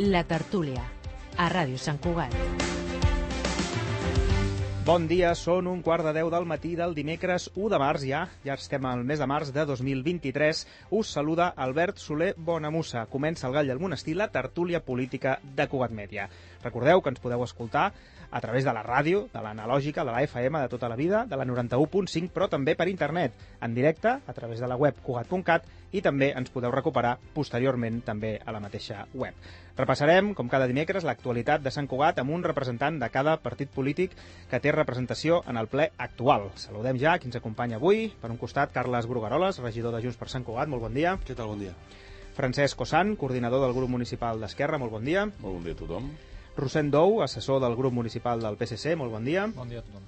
[0.00, 0.80] La Tertúlia,
[1.36, 2.32] a Ràdio Sant Cugat.
[4.86, 8.22] Bon dia, són un quart de deu del matí del dimecres 1 de març, ja,
[8.46, 10.62] ja estem al mes de març de 2023.
[10.96, 13.04] Us saluda Albert Soler Bonamussa.
[13.12, 16.30] Comença el Gall del Monestir, la tertúlia política de Cugat Mèdia.
[16.64, 17.90] Recordeu que ens podeu escoltar
[18.30, 21.36] a través de la ràdio, de l'analògica, de la FM de tota la vida, de
[21.36, 26.02] la 91.5, però també per internet, en directe, a través de la web cugat.cat i
[26.02, 29.34] també ens podeu recuperar posteriorment també a la mateixa web.
[29.80, 34.14] Repassarem, com cada dimecres, l'actualitat de Sant Cugat amb un representant de cada partit polític
[34.50, 36.50] que té representació en el ple actual.
[36.60, 38.10] Saludem ja qui ens acompanya avui.
[38.20, 40.68] Per un costat, Carles Brugaroles, regidor de Junts per Sant Cugat.
[40.68, 41.16] Molt bon dia.
[41.24, 41.54] Què tal?
[41.54, 41.74] Bon dia.
[42.36, 44.78] Francesc Cossan, coordinador del grup municipal d'Esquerra.
[44.78, 45.26] Molt bon dia.
[45.40, 46.12] Molt bon dia a tothom.
[46.60, 48.94] Rosent Dou, assessor del grup municipal del PSC.
[48.96, 49.48] Molt bon dia.
[49.56, 50.04] Bon dia a tothom.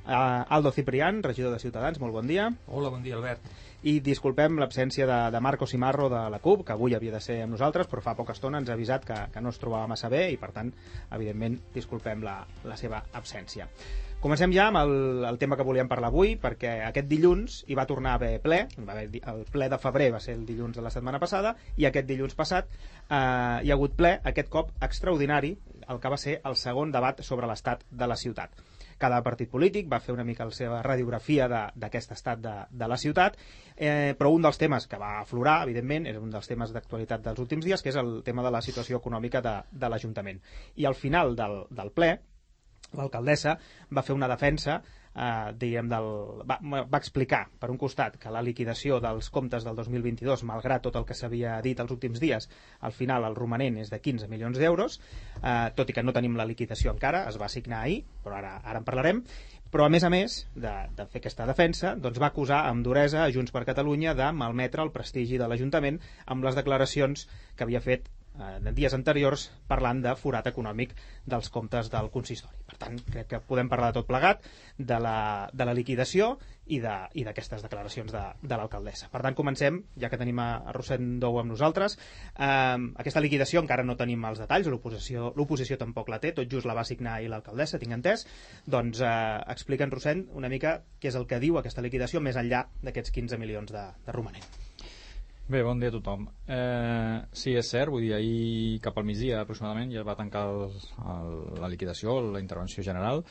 [0.00, 2.00] Uh, Aldo Ciprián, regidor de Ciutadans.
[2.00, 2.48] Molt bon dia.
[2.66, 3.44] Hola, bon dia, Albert.
[3.86, 7.38] I disculpem l'absència de, de Marco Simarro de la CUP, que avui havia de ser
[7.44, 10.10] amb nosaltres, però fa poca estona ens ha avisat que, que no es trobava massa
[10.12, 10.72] bé i, per tant,
[11.12, 13.68] evidentment, disculpem la, la seva absència.
[14.20, 14.90] Comencem ja amb el,
[15.24, 18.58] el tema que volíem parlar avui, perquè aquest dilluns hi va tornar a haver ple,
[18.84, 21.86] va haver, el ple de febrer va ser el dilluns de la setmana passada, i
[21.88, 25.54] aquest dilluns passat eh, hi ha hagut ple, aquest cop extraordinari,
[25.90, 28.54] el que va ser el segon debat sobre l'estat de la ciutat
[29.00, 32.98] cada partit polític va fer una mica la seva radiografia d'aquest estat de, de la
[33.00, 33.38] ciutat,
[33.76, 37.40] eh, però un dels temes que va aflorar, evidentment, era un dels temes d'actualitat dels
[37.40, 40.42] últims dies, que és el tema de la situació econòmica de, de l'Ajuntament.
[40.76, 42.10] I al final del, del ple,
[42.98, 43.56] l'alcaldessa
[43.96, 44.82] va fer una defensa
[45.14, 46.08] eh, diguem, del,
[46.48, 50.98] va, va explicar, per un costat, que la liquidació dels comptes del 2022, malgrat tot
[51.00, 52.48] el que s'havia dit els últims dies,
[52.80, 55.00] al final el romanent és de 15 milions d'euros,
[55.42, 58.58] eh, tot i que no tenim la liquidació encara, es va assignar ahir, però ara,
[58.64, 59.24] ara en parlarem,
[59.70, 63.22] però a més a més de, de fer aquesta defensa doncs va acusar amb duresa
[63.22, 67.82] a Junts per Catalunya de malmetre el prestigi de l'Ajuntament amb les declaracions que havia
[67.84, 70.94] fet eh, dies anteriors parlant de forat econòmic
[71.26, 72.56] dels comptes del consistori.
[72.68, 74.46] Per tant, crec que podem parlar de tot plegat,
[74.78, 76.36] de la, de la liquidació
[76.70, 79.08] i d'aquestes de, declaracions de, de l'alcaldessa.
[79.10, 81.98] Per tant, comencem, ja que tenim a, a Dou amb nosaltres.
[82.36, 86.76] Eh, aquesta liquidació encara no tenim els detalls, l'oposició tampoc la té, tot just la
[86.78, 88.26] va signar ahir l'alcaldessa, tinc entès.
[88.66, 89.12] Doncs eh,
[89.56, 93.40] explica'ns, Rossent, una mica què és el que diu aquesta liquidació més enllà d'aquests 15
[93.42, 94.69] milions de, de romanent.
[95.50, 96.28] Bé, bon dia a tothom.
[96.46, 100.76] Eh, sí, és cert, vull dir, ahir cap al migdia aproximadament ja va tancar el,
[101.10, 103.24] el, la liquidació, la intervenció general.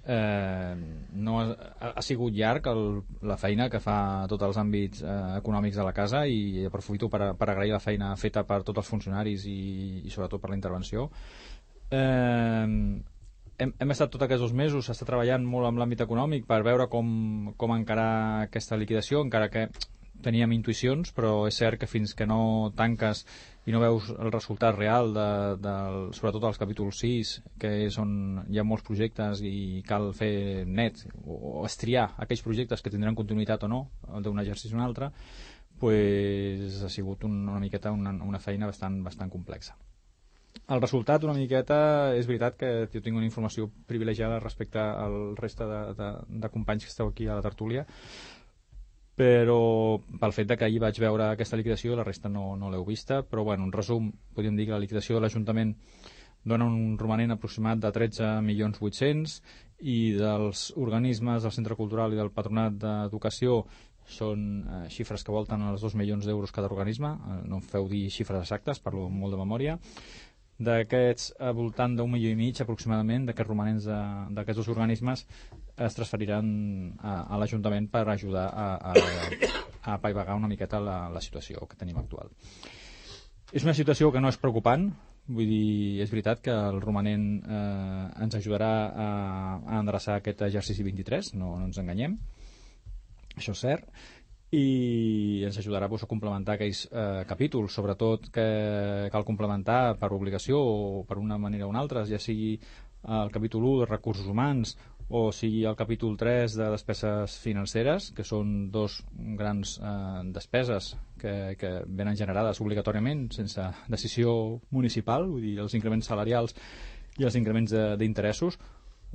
[0.00, 0.76] Eh,
[1.12, 1.44] no ha,
[1.90, 2.80] ha sigut llarg el,
[3.20, 3.98] la feina que fa
[4.32, 8.14] tots els àmbits eh, econòmics de la casa i aprofito per, per agrair la feina
[8.16, 9.58] feta per tots els funcionaris i,
[10.08, 11.10] i sobretot per la intervenció.
[11.90, 16.62] Eh, hem, hem estat tots aquests dos mesos, s'està treballant molt amb l'àmbit econòmic per
[16.64, 18.10] veure com, com encarar
[18.48, 19.68] aquesta liquidació, encara que
[20.24, 23.24] teníem intuïcions, però és cert que fins que no tanques
[23.68, 25.28] i no veus el resultat real, de,
[25.60, 25.74] de,
[26.16, 31.04] sobretot als capítols 6, que és on hi ha molts projectes i cal fer net
[31.24, 33.82] o, o estriar aquells projectes que tindran continuïtat o no,
[34.24, 35.12] d'un exercici o un altre,
[35.78, 39.76] pues, ha sigut un, una miqueta una, una feina bastant, bastant complexa.
[40.68, 41.78] El resultat, una miqueta,
[42.18, 46.08] és veritat que jo tinc una informació privilegiada respecte al reste de, de,
[46.42, 47.86] de companys que esteu aquí a la tertúlia,
[49.18, 53.24] però pel fet que ahir vaig veure aquesta liquidació la resta no, no l'heu vista.
[53.26, 55.74] Però bueno, en resum podríem dir que la liquidació de l'Ajuntament
[56.48, 59.40] dona un romanent aproximat de 13 milions 800
[59.90, 63.64] i dels organismes del Centre Cultural i del Patronat d'Educació
[64.08, 67.90] són eh, xifres que volten als 2 milions d'euros cada organisme, eh, no em feu
[67.90, 69.76] dir xifres exactes, parlo molt de memòria
[70.58, 75.24] d'aquests al voltant d'un milió i mig aproximadament d'aquests romanents d'aquests dos organismes
[75.78, 76.48] es transferiran
[76.98, 78.94] a, a l'Ajuntament per ajudar a, a,
[79.84, 82.32] a apaivagar una miqueta la, la situació que tenim actual.
[83.54, 84.90] És una situació que no és preocupant,
[85.28, 89.08] vull dir, és veritat que el romanent eh, ens ajudarà a,
[89.62, 92.18] a endreçar aquest exercici 23, no, no ens enganyem,
[93.38, 93.86] això és cert,
[94.50, 100.60] i ens ajudarà pues, a complementar aquells eh, capítols, sobretot que cal complementar per obligació
[100.60, 102.54] o per una manera o una altra, ja sigui
[103.08, 104.76] el capítol 1 de recursos humans
[105.08, 109.02] o sigui el capítol 3 de despeses financeres, que són dos
[109.36, 114.32] grans eh, despeses que, que venen generades obligatòriament sense decisió
[114.70, 116.56] municipal, vull dir, els increments salarials
[117.18, 118.58] i els increments d'interessos.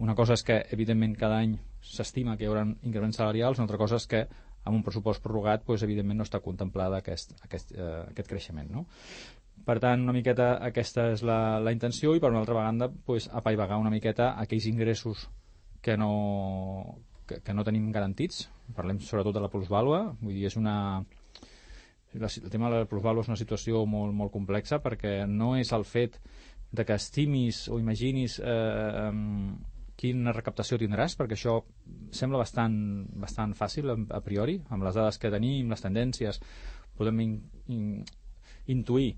[0.02, 3.82] Una cosa és que, evidentment, cada any s'estima que hi haurà increments salarials, una altra
[3.82, 4.26] cosa és que
[4.64, 8.86] amb un pressupost prorrogat doncs, evidentment no està contemplada aquest, aquest, eh, aquest creixement no?
[9.68, 13.30] per tant una miqueta aquesta és la, la intenció i per una altra banda doncs,
[13.32, 15.28] apaivagar una miqueta aquells ingressos
[15.84, 16.14] que no,
[17.28, 20.78] que, que no tenim garantits parlem sobretot de la plusvàlua vull dir, és una
[22.14, 25.86] el tema de la plusvàlua és una situació molt, molt complexa perquè no és el
[25.88, 26.20] fet
[26.74, 29.10] de que estimis o imaginis eh,
[30.04, 31.58] quina recaptació tindràs, perquè això
[32.12, 32.76] sembla bastant,
[33.24, 36.42] bastant fàcil a, priori, amb les dades que tenim, les tendències,
[37.00, 37.38] podem in,
[37.72, 37.86] in,
[38.74, 39.14] intuir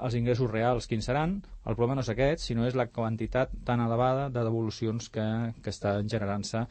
[0.00, 3.82] els ingressos reals quins seran, el problema no és aquest, sinó és la quantitat tan
[3.84, 5.26] elevada de devolucions que,
[5.60, 6.64] que estan generant-se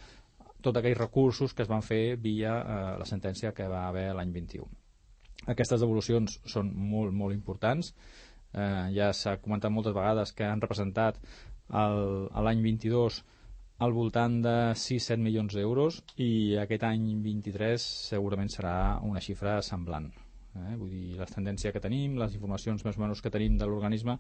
[0.64, 4.32] tots aquells recursos que es van fer via eh, la sentència que va haver l'any
[4.36, 4.66] 21.
[5.52, 7.94] Aquestes devolucions són molt, molt importants.
[8.52, 11.20] Eh, ja s'ha comentat moltes vegades que han representat
[11.70, 13.22] l'any 22
[13.80, 18.74] al voltant de 6-7 milions d'euros i aquest any 23 segurament serà
[19.08, 20.10] una xifra semblant.
[20.60, 20.74] Eh?
[20.76, 24.18] Vull dir, la tendència que tenim, les informacions més o menys que tenim de l'organisme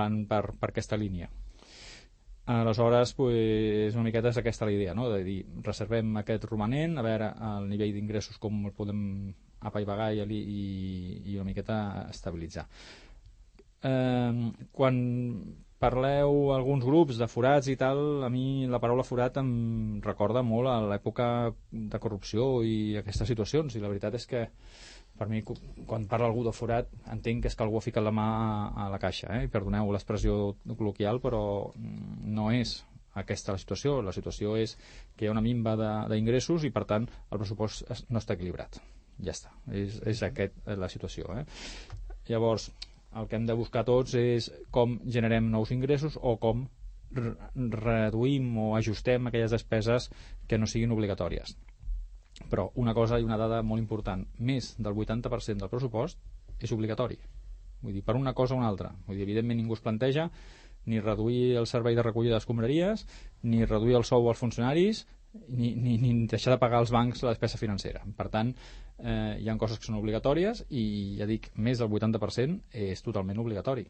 [0.00, 1.30] van per, per aquesta línia.
[2.50, 5.06] Aleshores, pues, una miqueta és aquesta la idea, no?
[5.12, 9.02] de dir, reservem aquest romanent, a veure el nivell d'ingressos com el podem
[9.70, 10.62] apaivagar i, i,
[11.30, 11.76] i una miqueta
[12.10, 12.66] estabilitzar.
[13.86, 14.98] Eh, quan
[15.80, 20.68] parleu alguns grups de forats i tal, a mi la paraula forat em recorda molt
[20.68, 21.26] a l'època
[21.72, 24.44] de corrupció i aquestes situacions, i la veritat és que
[25.20, 28.12] per mi, quan parla algú de forat, entenc que és que algú ha ficat la
[28.14, 28.28] mà
[28.72, 29.50] a la caixa, eh?
[29.52, 30.36] Perdoneu l'expressió
[30.68, 31.42] col·loquial, però
[31.74, 32.78] mm, no és
[33.20, 33.98] aquesta la situació.
[34.06, 34.76] La situació és
[35.16, 35.76] que hi ha una minva
[36.08, 38.80] d'ingressos i, per tant, el pressupost no està equilibrat.
[39.20, 39.52] Ja està.
[39.76, 41.28] És, és aquest eh, la situació.
[41.36, 41.44] Eh?
[42.30, 42.70] Llavors,
[43.16, 46.68] el que hem de buscar tots és com generem nous ingressos o com
[47.10, 50.10] reduïm o ajustem aquelles despeses
[50.46, 51.56] que no siguin obligatòries
[52.48, 56.18] però una cosa i una dada molt important, més del 80% del pressupost
[56.60, 57.18] és obligatori.
[57.80, 58.92] Vull dir, per una cosa o una altra.
[59.06, 60.30] Vull dir, evidentment ningú es planteja
[60.86, 63.04] ni reduir el servei de recollida d'escombraries,
[63.42, 65.04] ni reduir el sou als funcionaris,
[65.48, 68.02] ni, ni, ni deixar de pagar als bancs la despesa financera.
[68.16, 68.54] Per tant,
[68.98, 70.84] eh, hi ha coses que són obligatòries i,
[71.20, 73.86] ja dic, més del 80% és totalment obligatori.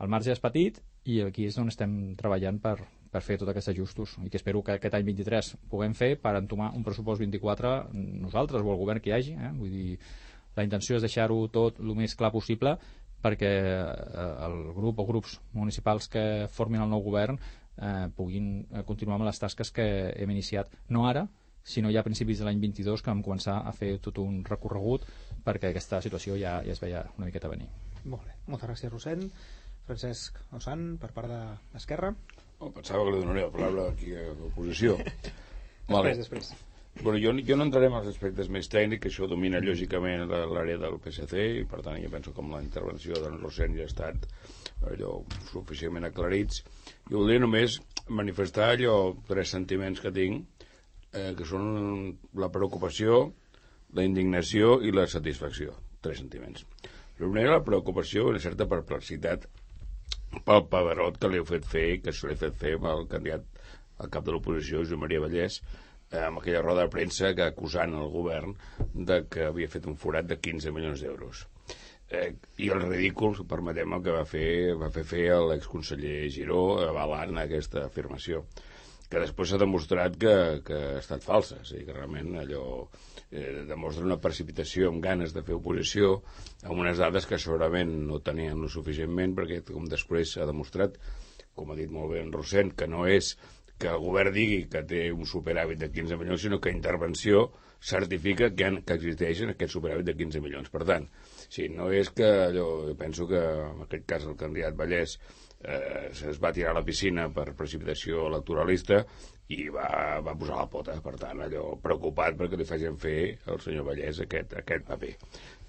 [0.00, 2.76] El marge és petit i aquí és on estem treballant per,
[3.12, 6.34] per fer tots aquests ajustos i que espero que aquest any 23 puguem fer per
[6.36, 9.52] entomar un pressupost 24 nosaltres o el govern que hi hagi eh?
[9.56, 9.98] vull dir,
[10.58, 12.74] la intenció és deixar-ho tot el més clar possible
[13.24, 17.40] perquè eh, el grup o grups municipals que formin el nou govern
[17.76, 19.86] eh, puguin eh, continuar amb les tasques que
[20.16, 21.26] hem iniciat no ara,
[21.66, 25.06] sinó ja a principis de l'any 22 que vam començar a fer tot un recorregut
[25.46, 27.68] perquè aquesta situació ja, ja es veia una miqueta venir.
[28.06, 29.26] Molt bé, moltes gràcies Rossent.
[29.86, 32.10] Francesc Osan, per part d'Esquerra.
[32.58, 34.96] Oh, pensava que li donaria la paraula aquí a l'oposició.
[35.92, 36.14] vale.
[36.16, 36.65] Després, després.
[37.02, 40.96] Bueno, jo, jo no entraré en els aspectes més tècnics, això domina lògicament l'àrea del
[41.04, 44.24] PSC i per tant jo penso que la intervenció d'en Rosent ja ha estat
[44.90, 45.18] allò
[45.50, 46.62] suficientment aclarits.
[47.10, 47.76] Jo voldria només
[48.08, 48.96] manifestar allò
[49.28, 50.64] tres sentiments que tinc,
[51.12, 53.20] eh, que són la preocupació,
[53.94, 55.76] la indignació i la satisfacció.
[56.00, 56.64] Tres sentiments.
[57.18, 59.46] El primer, la preocupació, una certa perplexitat
[60.44, 63.44] pel paverot que li heu fet fer, que se l'he fet fer amb el candidat
[64.04, 65.62] al cap de l'oposició, Joan Maria Vallès,
[66.12, 68.54] amb aquella roda de premsa que acusant el govern
[68.94, 71.46] de que havia fet un forat de 15 milions d'euros.
[72.06, 77.42] Eh, I el ridícul, permetem, el que va fer, va fer fer l'exconseller Giró avalant
[77.42, 78.44] aquesta afirmació
[79.10, 80.34] que després s'ha demostrat que,
[80.66, 82.62] que ha estat falsa, o sigui, que realment allò
[83.30, 86.16] eh, demostra una precipitació amb ganes de fer oposició
[86.64, 90.98] amb unes dades que segurament no tenien lo suficientment perquè, com després s'ha demostrat,
[91.54, 93.36] com ha dit molt bé en Rosent, que no és
[93.78, 97.46] que el govern digui que té un superàvit de 15 milions, sinó que intervenció
[97.86, 100.70] certifica que, han, que existeixen aquest superàvit de 15 milions.
[100.72, 101.04] Per tant,
[101.44, 102.68] sí, no és que allò,
[102.98, 105.18] penso que en aquest cas el candidat Vallès
[105.60, 109.02] eh, es va tirar a la piscina per precipitació electoralista
[109.52, 109.88] i va,
[110.24, 113.18] va posar la pota, per tant, allò preocupat perquè li facin fer
[113.52, 115.14] el senyor Vallès aquest, aquest paper.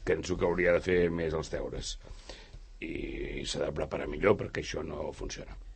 [0.08, 1.98] Penso que hauria de fer més els deures
[2.88, 5.67] i s'ha de preparar millor perquè això no funciona.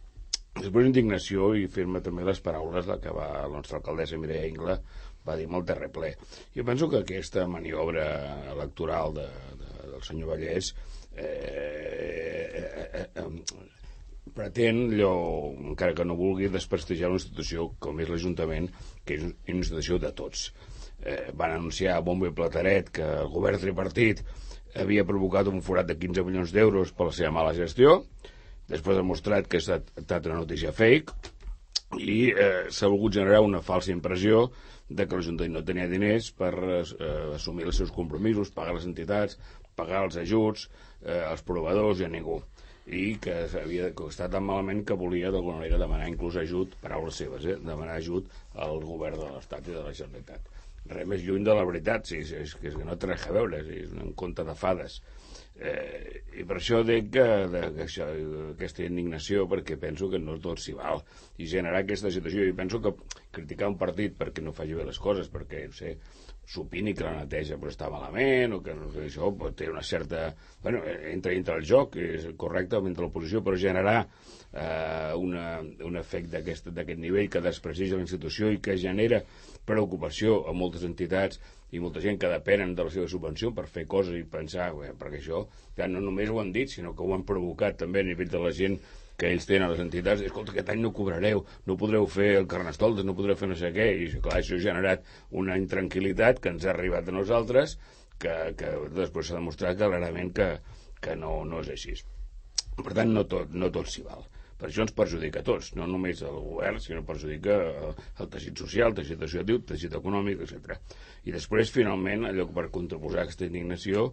[0.59, 4.77] Després indignació i firma també les paraules del que va la nostra alcaldessa Mireia Ingla
[5.25, 6.15] va dir molt terreple.
[6.55, 8.05] Jo penso que aquesta maniobra
[8.51, 9.27] electoral de,
[9.61, 10.73] de, del senyor Vallès
[11.15, 11.25] eh,
[12.61, 13.69] eh, eh, eh,
[14.35, 15.13] pretén, allò,
[15.71, 18.69] encara que no vulgui, desprestigiar una institució com és l'Ajuntament,
[19.05, 20.49] que és una institució de tots.
[21.01, 24.21] Eh, van anunciar a bombo i plataret que el govern tripartit
[24.81, 28.01] havia provocat un forat de 15 milions d'euros per la seva mala gestió,
[28.71, 31.31] després ha demostrat que ha estat una notícia fake,
[31.99, 34.45] i eh, s'ha volgut generar una falsa impressió
[34.87, 36.83] de que l'Ajuntament no tenia diners per eh,
[37.35, 39.37] assumir els seus compromisos, pagar les entitats,
[39.75, 40.67] pagar els ajuts,
[41.03, 42.41] eh, els proveedors i a ningú
[42.91, 47.45] i que havia costat tan malament que volia d'alguna manera demanar inclús ajut, paraules seves,
[47.45, 47.57] eh?
[47.61, 50.49] demanar ajut al govern de l'Estat i de la Generalitat.
[50.91, 53.61] res més lluny de la veritat, sí, és, és, que no té res a veure,
[53.61, 54.97] és un conte de fades.
[55.61, 58.07] Eh, I per això dic que, de, que això,
[58.53, 61.03] aquesta indignació, perquè penso que no tot s'hi val,
[61.37, 62.47] i generar aquesta situació.
[62.47, 62.95] I penso que
[63.35, 65.97] criticar un partit perquè no faci bé les coses, perquè, no sé,
[66.51, 69.83] s'opini que la neteja pues, està malament, o que no sé, això pues, té una
[69.85, 70.31] certa...
[70.63, 76.41] Bueno, entra dintre el joc, és correcte, mentre l'oposició, però generar eh, una, un efecte
[76.41, 79.21] d'aquest nivell que desprestigia la institució i que genera
[79.67, 81.39] preocupació a moltes entitats
[81.71, 84.91] i molta gent que depenen de la seva subvenció per fer coses i pensar, bé,
[84.99, 85.45] perquè això
[85.77, 88.41] ja no només ho han dit, sinó que ho han provocat també a nivell de
[88.43, 88.79] la gent
[89.21, 92.47] que ells tenen a les entitats, escolta, aquest any no cobrareu, no podreu fer el
[92.49, 95.05] carnestoltes, no podreu fer no sé què, i clar, això ha generat
[95.43, 97.77] una intranquil·litat que ens ha arribat a nosaltres,
[98.21, 100.49] que, que després s'ha demostrat clarament que,
[101.05, 101.97] que no, no és així.
[102.81, 104.25] Per tant, no tot, no tot s'hi val.
[104.61, 107.55] Per això ens perjudica a tots, no només al govern, sinó perjudica
[108.21, 110.75] el teixit social, el teixit associatiu, el teixit econòmic, etc.
[111.25, 114.11] I després, finalment, allò per contraposar aquesta indignació,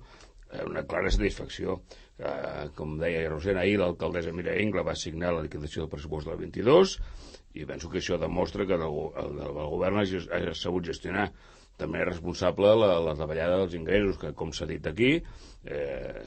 [0.48, 1.76] eh, una clara satisfacció.
[2.18, 6.40] Eh, com deia Rosena, ahir l'alcaldessa Mireia Ingla va signar la liquidació del pressupost del
[6.40, 6.96] 22
[7.60, 8.88] i penso que això demostra que el,
[9.22, 11.28] el, el govern ha, ha sabut gestionar
[11.78, 15.12] també és responsable la, la davallada dels ingressos, que com s'ha dit aquí,
[15.70, 16.22] eh,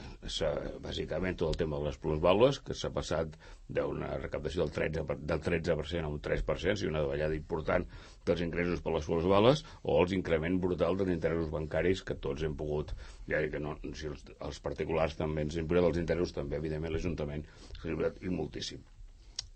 [0.84, 3.36] bàsicament tot el tema de les plusvàlues, que s'ha passat
[3.68, 7.86] d'una recaptació del 13%, del 13% a un 3%, si una davallada important
[8.26, 12.56] dels ingressos per les plusvàlues, o els increment brutal dels interessos bancaris que tots hem
[12.56, 12.96] pogut,
[13.28, 17.44] ja que no, si els, els particulars també ens impuren dels interessos, també, evidentment, l'Ajuntament
[17.78, 18.80] s'ha impurat i moltíssim.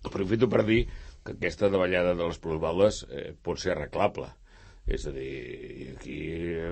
[0.07, 0.83] Aprofito per dir
[1.25, 4.29] que aquesta davallada de les plusvàlues eh, pot ser arreglable
[4.87, 6.17] és a dir, aquí
[6.55, 6.71] eh,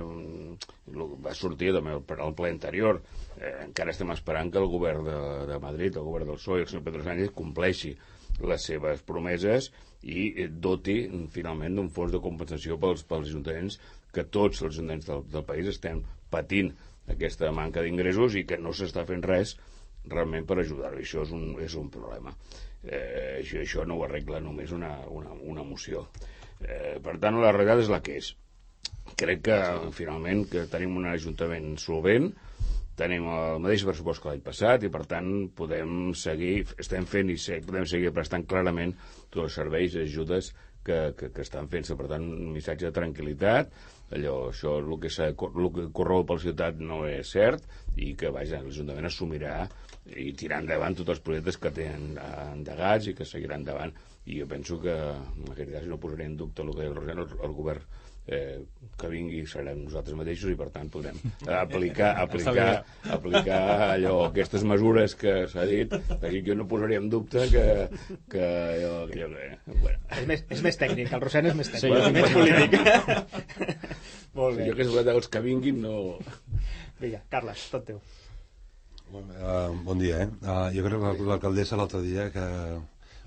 [1.25, 3.01] va sortir també per al ple anterior.
[3.41, 5.17] Eh, encara estem esperant que el govern de,
[5.51, 7.95] de Madrid, el govern del PSOE i el senyor Pedro Sánchez compleixi
[8.43, 9.71] les seves promeses
[10.03, 10.97] i doti
[11.35, 13.79] finalment d'un fons de compensació pels, pels ajuntaments
[14.15, 16.71] que tots els ajuntaments del, del país estem patint
[17.15, 19.57] aquesta manca d'ingressos i que no s'està fent res
[20.11, 21.01] realment per ajudar-ho.
[21.01, 22.35] Això és un, és un problema.
[22.85, 26.05] Eh, això, això no ho arregla només una, una, una moció.
[26.65, 28.33] Eh, per tant, la realitat és la que és.
[29.21, 29.59] Crec que,
[29.95, 32.31] finalment, que tenim un ajuntament solvent,
[32.99, 37.39] tenim el mateix pressupost que l'any passat i, per tant, podem seguir, estem fent i
[37.41, 38.95] sé, podem seguir prestant clarament
[39.29, 40.53] tots els serveis i ajudes
[40.87, 41.97] que, que, que estan fent-se.
[41.99, 43.73] Per tant, un missatge de tranquil·litat,
[44.15, 47.67] allò, això, el que, el que correu per la ciutat no és cert
[47.97, 49.57] i que, vaja, l'Ajuntament assumirà
[50.21, 52.19] i tirar endavant tots els projectes que tenen
[52.53, 53.95] endegats i que seguiran endavant.
[54.25, 57.25] I jo penso que en aquest cas no posaré en dubte el que el, el,
[57.25, 57.85] el govern
[58.27, 58.63] eh,
[58.99, 61.19] que vingui serem nosaltres mateixos i per tant podrem
[61.61, 62.69] aplicar, aplicar,
[63.17, 65.93] aplicar allò, aquestes mesures que s'ha dit.
[65.93, 67.67] Perquè jo no posaré en dubte que,
[68.33, 69.99] que allò, allò que, bueno.
[70.11, 72.75] és, més, és més tècnic, el Rosent és més tècnic sí, bueno, més polític
[74.35, 74.69] molt bé.
[74.69, 75.97] jo que és els que vinguin no...
[77.01, 78.01] Vinga, Carles, tot teu.
[79.13, 80.29] Bon, uh, bon dia, eh?
[80.43, 82.45] Uh, jo crec que l'alcaldessa l'altre dia que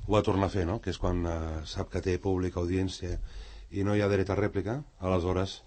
[0.07, 0.79] ho va tornar a fer, no?
[0.83, 1.35] que és quan eh,
[1.67, 3.17] sap que té pública audiència
[3.71, 5.61] i no hi ha dret a rèplica, aleshores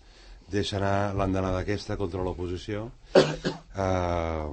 [0.50, 4.47] deixa anar l'andanada aquesta contra l'oposició eh,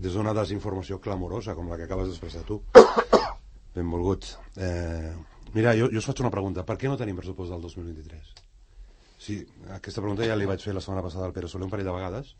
[0.00, 2.60] des d'una desinformació clamorosa com la que acabes d'expressar tu.
[3.74, 4.26] Benvolgut.
[4.56, 5.12] Eh,
[5.54, 6.64] mira, jo, jo us faig una pregunta.
[6.66, 8.30] Per què no tenim pressupost del 2023?
[9.20, 9.36] Sí,
[9.76, 11.96] aquesta pregunta ja li vaig fer la setmana passada al Pere Soler un parell de
[11.96, 12.32] vegades.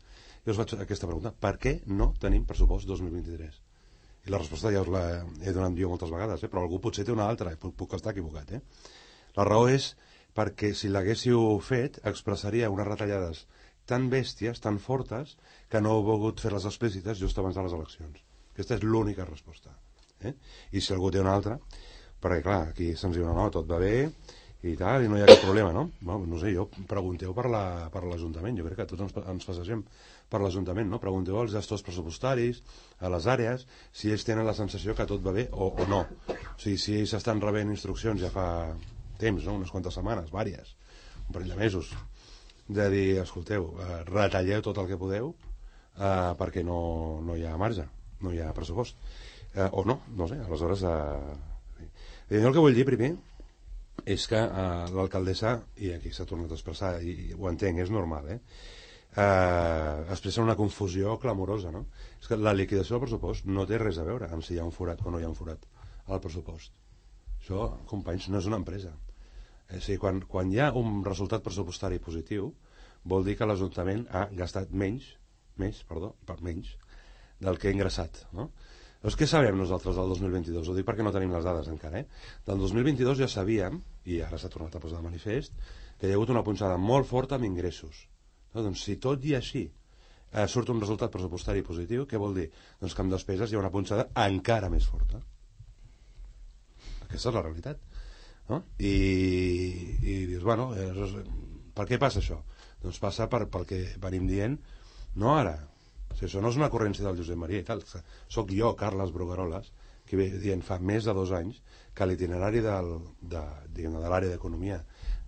[0.45, 1.33] Jo us faig aquesta pregunta.
[1.33, 3.59] Per què no tenim pressupost 2023?
[4.25, 5.03] I la resposta ja us la
[5.41, 6.49] he donat jo moltes vegades, eh?
[6.49, 8.55] però algú potser té una altra, puc, puc estar equivocat.
[8.57, 8.61] Eh?
[9.37, 9.91] La raó és
[10.37, 13.45] perquè si l'haguéssiu fet expressaria unes retallades
[13.89, 15.37] tan bèsties, tan fortes,
[15.69, 18.21] que no heu volgut fer les explícites just abans de les eleccions.
[18.53, 19.73] Aquesta és l'única resposta.
[20.21, 20.35] Eh?
[20.71, 21.57] I si algú té una altra,
[22.21, 23.95] perquè clar, aquí se'ns diu, no, no, tot va bé,
[24.61, 25.87] i tal, i no hi ha cap problema, no?
[26.05, 29.47] no, no sé, jo pregunteu per l'Ajuntament, la, per jo crec que tots ens, ens
[29.49, 29.81] passegem
[30.29, 30.99] per l'Ajuntament, no?
[31.01, 32.61] Pregunteu als gestors pressupostaris,
[33.01, 36.03] a les àrees, si ells tenen la sensació que tot va bé o, o no.
[36.29, 38.47] O sigui, si ells estan rebent instruccions ja fa
[39.21, 39.59] temps, no?
[39.59, 40.75] unes quantes setmanes, vàries,
[41.27, 41.93] un parell de mesos,
[42.71, 45.33] de dir, escolteu, eh, retalleu tot el que podeu
[45.97, 47.87] eh, perquè no, no hi ha marge,
[48.21, 48.99] no hi ha pressupost.
[49.53, 50.83] Eh, o no, no sé, aleshores...
[50.83, 51.39] Eh,
[52.31, 53.11] jo el que vull dir primer
[54.07, 58.29] és que eh, l'alcaldessa, i aquí s'ha tornat a expressar, i, ho entenc, és normal,
[58.31, 58.39] eh?
[59.15, 61.85] eh, expressa una confusió clamorosa, no?
[62.21, 64.67] És que la liquidació del pressupost no té res a veure amb si hi ha
[64.67, 65.67] un forat o no hi ha un forat
[66.07, 66.73] al pressupost.
[67.41, 68.93] Això, companys, no és una empresa.
[69.71, 72.51] Eh, és dir, quan, quan hi ha un resultat pressupostari positiu,
[73.07, 75.07] vol dir que l'Ajuntament ha gastat menys,
[75.61, 76.75] més, perdó, per menys,
[77.41, 78.51] del que ha ingressat, no?
[79.01, 80.67] Doncs què sabem nosaltres del 2022?
[80.69, 82.03] Ho dic perquè no tenim les dades encara.
[82.03, 82.35] Eh?
[82.45, 85.55] Del 2022 ja sabíem, i ara s'ha tornat a posar de manifest,
[85.97, 88.03] que hi ha hagut una punxada molt forta amb ingressos.
[88.53, 88.61] No?
[88.61, 92.47] Doncs si tot i així eh, surt un resultat pressupostari positiu, què vol dir?
[92.81, 95.23] Doncs que amb despeses hi ha una punxada encara més forta.
[97.07, 97.81] Aquesta és la realitat.
[98.51, 98.61] No?
[98.83, 98.93] I,
[100.03, 100.91] i dius, bueno, eh,
[101.75, 102.41] per què passa això?
[102.81, 104.57] Doncs passa per, pel que venim dient,
[105.21, 105.55] no ara,
[106.11, 107.83] o sigui, això no és una ocurrència del Josep Maria i tal.
[108.31, 109.71] Soc jo, Carles Brugaroles,
[110.07, 111.61] que ve dient fa més de dos anys
[111.95, 112.73] que l'itinerari de,
[113.33, 113.43] de,
[113.77, 114.81] de l'àrea d'economia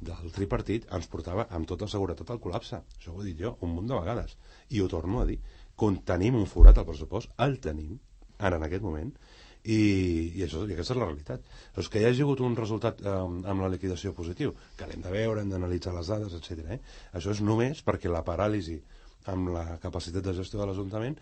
[0.04, 2.82] del tripartit ens portava amb tota seguretat al col·lapse.
[2.98, 4.36] Això ho he dit jo un munt de vegades.
[4.76, 5.40] I ho torno a dir.
[5.80, 7.96] Quan tenim un forat al pressupost, el tenim,
[8.40, 9.14] ara en aquest moment,
[9.64, 9.78] i,
[10.36, 11.46] i, això, i aquesta és la realitat.
[11.76, 15.14] Doncs que hi hagi hagut un resultat eh, amb la liquidació positiu, que l'hem de
[15.14, 16.66] veure, hem d'analitzar les dades, etc.
[16.76, 16.82] Eh?
[17.16, 18.82] Això és només perquè la paràlisi
[19.32, 21.16] amb la capacitat de gestió de l'Ajuntament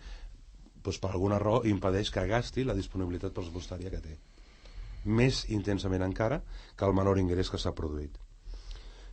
[0.82, 4.16] doncs per alguna raó impedeix que gasti la disponibilitat pressupostària que té
[5.18, 6.40] més intensament encara
[6.76, 8.18] que el menor ingrés que s'ha produït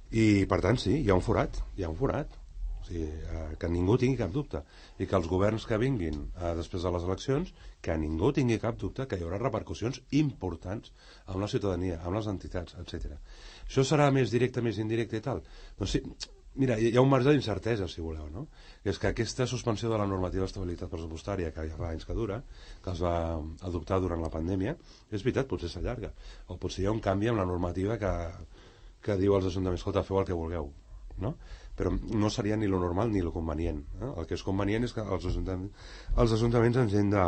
[0.09, 2.33] i per tant sí, hi ha un forat hi ha un forat
[2.79, 4.63] o sigui, eh, que ningú tingui cap dubte
[4.99, 7.53] i que els governs que vinguin eh, després de les eleccions
[7.85, 10.91] que ningú tingui cap dubte que hi haurà repercussions importants
[11.27, 13.15] amb la ciutadania, amb les entitats, etc.
[13.67, 15.43] Això serà més directe, més indirecte i tal?
[15.79, 16.03] Doncs sí,
[16.59, 18.41] Mira, hi ha un marge d'incertesa, si voleu, no?
[18.83, 22.39] És que aquesta suspensió de la normativa d'estabilitat pressupostària, que ja fa anys que dura,
[22.83, 23.13] que es va
[23.69, 24.73] adoptar durant la pandèmia,
[25.11, 26.09] és veritat, potser s'allarga.
[26.49, 28.11] O potser hi ha un canvi en la normativa que,
[29.05, 30.71] que diu als ajuntaments, escolta, feu el que vulgueu,
[31.23, 31.35] no?
[31.79, 33.79] Però no seria ni lo normal ni lo convenient.
[34.01, 34.09] Eh?
[34.09, 35.87] El que és convenient és que els ajuntaments,
[36.19, 37.23] els ajuntaments ens hem de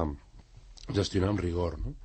[0.98, 1.96] gestionar amb rigor, no?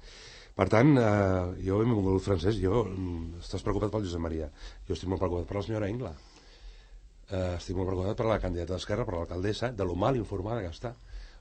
[0.56, 4.48] Per tant, eh, jo he vingut francès, jo, mm, estàs preocupat pel Josep Maria,
[4.88, 6.12] jo estic molt preocupat per la senyora Ingla,
[7.28, 10.72] eh, estic molt preocupat per la candidata d'Esquerra, per l'alcaldessa, de lo mal informada que
[10.72, 10.94] està.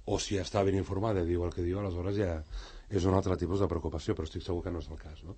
[0.06, 2.34] O si està ben informada diu el que diu, aleshores ja
[2.90, 5.24] és un altre tipus de preocupació, però estic segur que no és el cas.
[5.26, 5.34] No,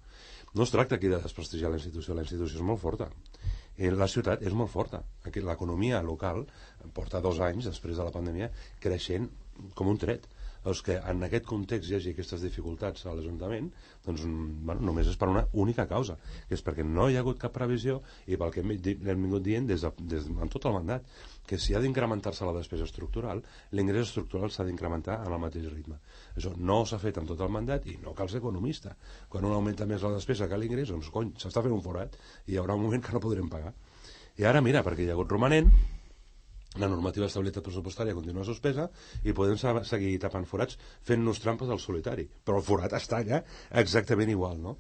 [0.54, 3.08] no es tracta aquí de desprestigiar la institució, la institució és molt forta.
[3.78, 5.04] Eh, la ciutat és molt forta.
[5.24, 6.44] L'economia local
[6.98, 8.52] porta dos anys, després de la pandèmia,
[8.84, 9.30] creixent
[9.78, 10.28] com un tret
[10.64, 13.70] doncs que en aquest context hi hagi aquestes dificultats a l'Ajuntament,
[14.06, 16.17] doncs bueno, només és per una única causa,
[16.50, 19.46] que és perquè no hi ha hagut cap previsió i pel que hem, hem vingut
[19.46, 21.08] dient des de, des, en tot el mandat,
[21.48, 23.41] que si ha d'incrementar-se la despesa estructural,
[23.72, 26.02] l'ingrés estructural s'ha d'incrementar en el mateix ritme.
[26.36, 28.98] Això no s'ha fet en tot el mandat i no cal ser economista.
[29.32, 32.54] Quan un augmenta més la despesa que l'ingrés, doncs cony, s'està fent un forat i
[32.54, 33.72] hi haurà un moment que no podrem pagar.
[34.38, 35.72] I ara mira, perquè hi ha hagut romanent,
[36.80, 38.88] la normativa d'estabilitat pressupostària continua suspesa
[39.24, 42.28] i podem seguir tapant forats fent-nos trampes al solitari.
[42.28, 43.44] Però el forat està allà
[43.84, 44.78] exactament igual, no?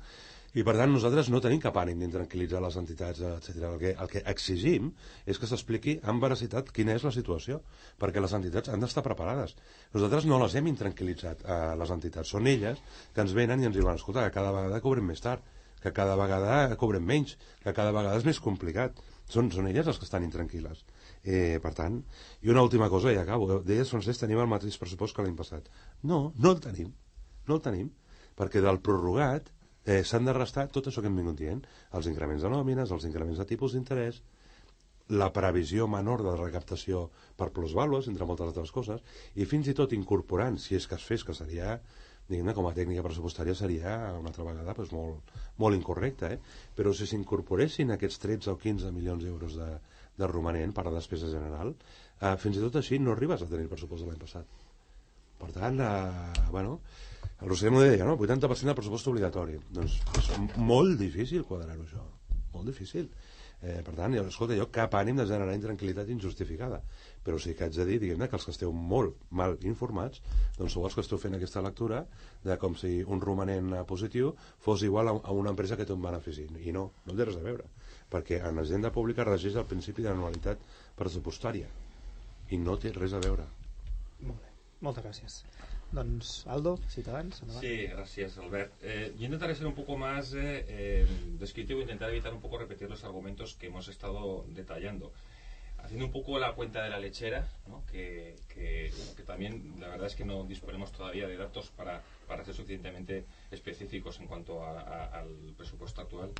[0.57, 3.57] I per tant nosaltres no tenim cap ànim d'intranquil·litzar les entitats, etc.
[3.67, 4.87] El que, el que exigim
[5.29, 7.59] és que s'expliqui amb veracitat quina és la situació,
[8.01, 9.53] perquè les entitats han d'estar preparades.
[9.93, 12.31] Nosaltres no les hem intranquil·litzat, a eh, les entitats.
[12.33, 12.81] Són elles
[13.13, 15.45] que ens venen i ens diuen, escolta, que cada vegada cobrem més tard,
[15.83, 18.97] que cada vegada cobrem menys, que cada vegada és més complicat.
[19.29, 20.85] Són, són elles les que estan intranquil·les.
[21.27, 21.97] Eh, per tant,
[22.45, 23.59] i una última cosa i acabo.
[23.67, 25.67] Deies, Francesc, tenim el mateix pressupost que l'any passat.
[26.07, 26.93] No, no el tenim.
[27.49, 27.89] No el tenim.
[28.37, 29.49] Perquè del prorrogat
[29.83, 31.65] eh, s'han de restar tot això que hem vingut dient.
[31.99, 34.21] Els increments de nòmines, els increments de tipus d'interès,
[35.19, 37.09] la previsió menor de recaptació
[37.39, 39.03] per plusvàlues, entre moltes altres coses,
[39.35, 41.77] i fins i tot incorporant, si és que es fes, que seria
[42.27, 46.39] diguem com a tècnica pressupostària seria una altra vegada doncs, molt, molt incorrecta, eh?
[46.75, 49.69] però si s'incorporessin aquests 13 o 15 milions d'euros de,
[50.17, 51.75] de romanent per a despesa general,
[52.21, 54.57] eh, fins i tot així no arribes a tenir el pressupost de l'any passat.
[55.37, 56.79] Per tant, eh, bueno,
[57.41, 58.17] el Roser m'ho deia, no?
[58.17, 59.59] 80% del pressupost obligatori.
[59.69, 62.05] Doncs és molt difícil quadrar-ho, això.
[62.53, 63.09] Molt difícil.
[63.61, 66.77] Eh, per tant, jo, escolta, jo cap ànim de generar intranquil·litat injustificada,
[67.25, 70.21] però sí que haig de dir, diguem-ne, que els que esteu molt mal informats,
[70.59, 72.03] doncs sou els que esteu fent aquesta lectura
[72.45, 76.05] de com si un romanent positiu fos igual a, a una empresa que té un
[76.05, 76.45] benefici.
[76.69, 77.65] I no, no té res a veure
[78.11, 80.61] perquè en l'agenda pública regeix el principi d'anualitat
[80.99, 81.69] pressupostària
[82.49, 83.47] i no té res a veure.
[84.23, 84.53] Molt bé,
[84.85, 85.41] moltes gràcies.
[85.91, 87.63] Doncs, Aldo, Ciutadans, endavant.
[87.63, 88.73] Sí, gracias, Albert.
[88.83, 91.07] Eh, yo intentaré ser un poco más eh, eh,
[91.39, 95.13] descriptivo, intentar evitar un poco repetir los argumentos que hemos estado detallando.
[95.77, 97.85] Haciendo un poco la cuenta de la lechera, ¿no?
[97.89, 102.01] que, que, bueno, que, también la verdad es que no disponemos todavía de datos para,
[102.27, 106.31] para ser suficientemente específicos en cuanto a, a, al presupuesto actual.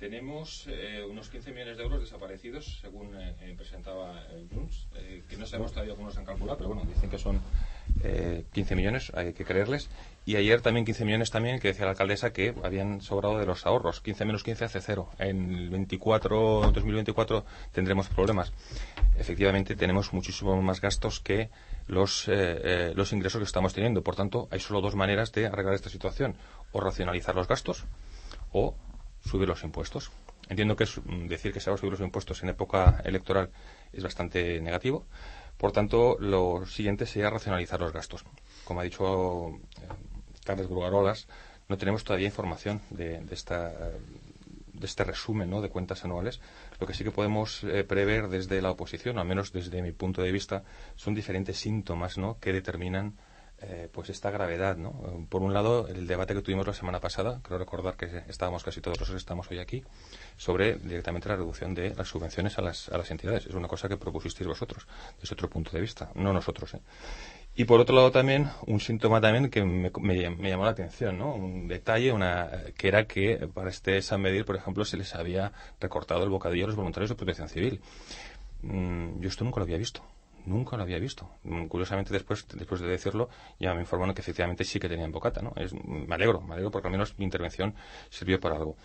[0.00, 5.36] Tenemos eh, unos 15 millones de euros desaparecidos, según eh, eh presentaba Junts, eh, que
[5.36, 7.38] no sabemos todavía cómo se han calculado, pero bueno, dicen que son
[8.02, 9.90] eh, 15 millones, hay que creerles.
[10.24, 13.66] Y ayer también 15 millones también, que decía la alcaldesa que habían sobrado de los
[13.66, 14.00] ahorros.
[14.00, 15.10] 15 menos 15 hace cero.
[15.18, 18.54] En el 24, 2024 tendremos problemas.
[19.18, 21.50] Efectivamente, tenemos muchísimos más gastos que
[21.88, 24.02] los, los ingresos que estamos teniendo.
[24.02, 26.36] Por tanto, hay solo dos maneras de arreglar esta situación.
[26.72, 27.84] O racionalizar los gastos
[28.52, 28.74] o
[29.24, 30.10] subir los impuestos.
[30.48, 33.50] Entiendo que es, mm, decir que se van a subir los impuestos en época electoral
[33.92, 35.06] es bastante negativo.
[35.56, 38.24] Por tanto, lo siguiente sería racionalizar los gastos.
[38.64, 39.88] Como ha dicho eh,
[40.44, 41.28] Carles Brugarolas,
[41.68, 43.70] no tenemos todavía información de, de esta,
[44.80, 45.60] de este resumen ¿no?
[45.60, 46.40] de cuentas anuales.
[46.80, 50.22] Lo que sí que podemos eh, prever desde la oposición, al menos desde mi punto
[50.22, 50.64] de vista,
[50.96, 52.38] son diferentes síntomas ¿no?
[52.40, 53.16] que determinan
[53.62, 55.26] eh, pues esta gravedad, ¿no?
[55.28, 58.80] Por un lado, el debate que tuvimos la semana pasada, creo recordar que estábamos casi
[58.80, 59.84] todos los que estamos hoy aquí,
[60.36, 63.46] sobre directamente la reducción de las subvenciones a las, a las entidades.
[63.46, 64.86] Es una cosa que propusisteis vosotros,
[65.20, 66.74] desde otro punto de vista, no nosotros.
[66.74, 66.80] ¿eh?
[67.54, 71.18] Y por otro lado también, un síntoma también que me, me, me, llamó la atención,
[71.18, 71.34] ¿no?
[71.34, 75.52] Un detalle, una, que era que para este San Medir, por ejemplo, se les había
[75.80, 77.80] recortado el bocadillo a los voluntarios de protección civil.
[78.62, 80.02] Mm, yo esto nunca lo había visto.
[80.46, 81.28] Nunca lo había visto.
[81.44, 85.42] Mm, curiosamente, después, después de decirlo, ya me informaron que efectivamente sí que tenían bocata,
[85.42, 85.52] ¿no?
[85.56, 87.74] Es, me alegro, me alegro porque al menos mi intervención
[88.08, 88.76] sirvió para algo.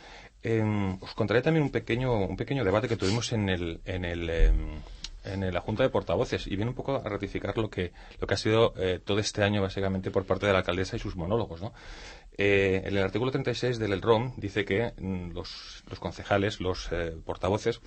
[0.44, 0.64] Eh,
[1.02, 4.52] os contaré también un pequeño, un pequeño debate que tuvimos en el, en el, eh,
[5.26, 8.34] en la Junta de Portavoces y viene un poco a ratificar lo que, lo que
[8.34, 11.62] ha sido eh, todo este año básicamente por parte de la alcaldesa y sus monólogos,
[11.62, 11.74] ¿no?
[12.38, 17.16] Eh, en el artículo 36 del ROM dice que mm, los, los, concejales, los eh,
[17.24, 17.80] portavoces,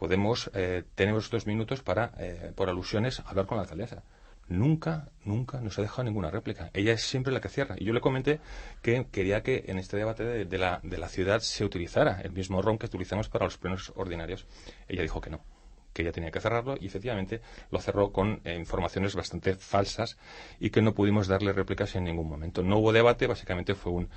[0.00, 4.02] podemos eh, tener dos minutos para, eh, por alusiones, hablar con la alcaldesa.
[4.48, 6.70] Nunca, nunca nos ha dejado ninguna réplica.
[6.72, 7.76] Ella es siempre la que cierra.
[7.78, 8.40] Y yo le comenté
[8.80, 12.32] que quería que en este debate de, de, la, de la ciudad se utilizara el
[12.32, 14.46] mismo ROM que utilizamos para los plenos ordinarios.
[14.88, 15.44] Ella dijo que no
[15.92, 17.40] que ella tenía que cerrarlo y efectivamente
[17.72, 20.18] lo cerró con eh, informaciones bastante falsas
[20.60, 22.62] y que no pudimos darle réplicas en ningún momento.
[22.62, 24.08] No hubo debate, básicamente fue un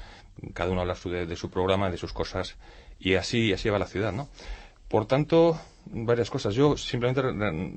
[0.54, 2.58] cada uno habla de, de su programa, de sus cosas
[3.00, 4.30] y así así va la ciudad, ¿no?
[4.94, 6.54] Por tanto, varias cosas.
[6.54, 7.20] Yo simplemente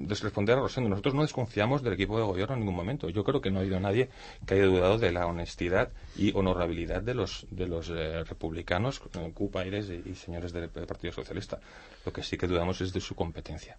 [0.06, 0.90] responder a Rosendo.
[0.90, 3.08] Nosotros no desconfiamos del equipo de gobierno en ningún momento.
[3.08, 4.10] Yo creo que no ha habido nadie
[4.44, 9.32] que haya dudado de la honestidad y honorabilidad de los, de los eh, republicanos, eh,
[9.32, 11.58] Cupaires y, señores del, Partido Socialista.
[12.04, 13.78] Lo que sí que dudamos es de su competencia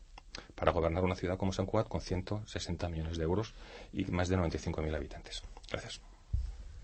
[0.55, 3.53] para gobernar una ciudad como San Cugat con 160 millones de euros
[3.93, 5.43] y más de 95.000 habitantes.
[5.69, 6.01] Gracias.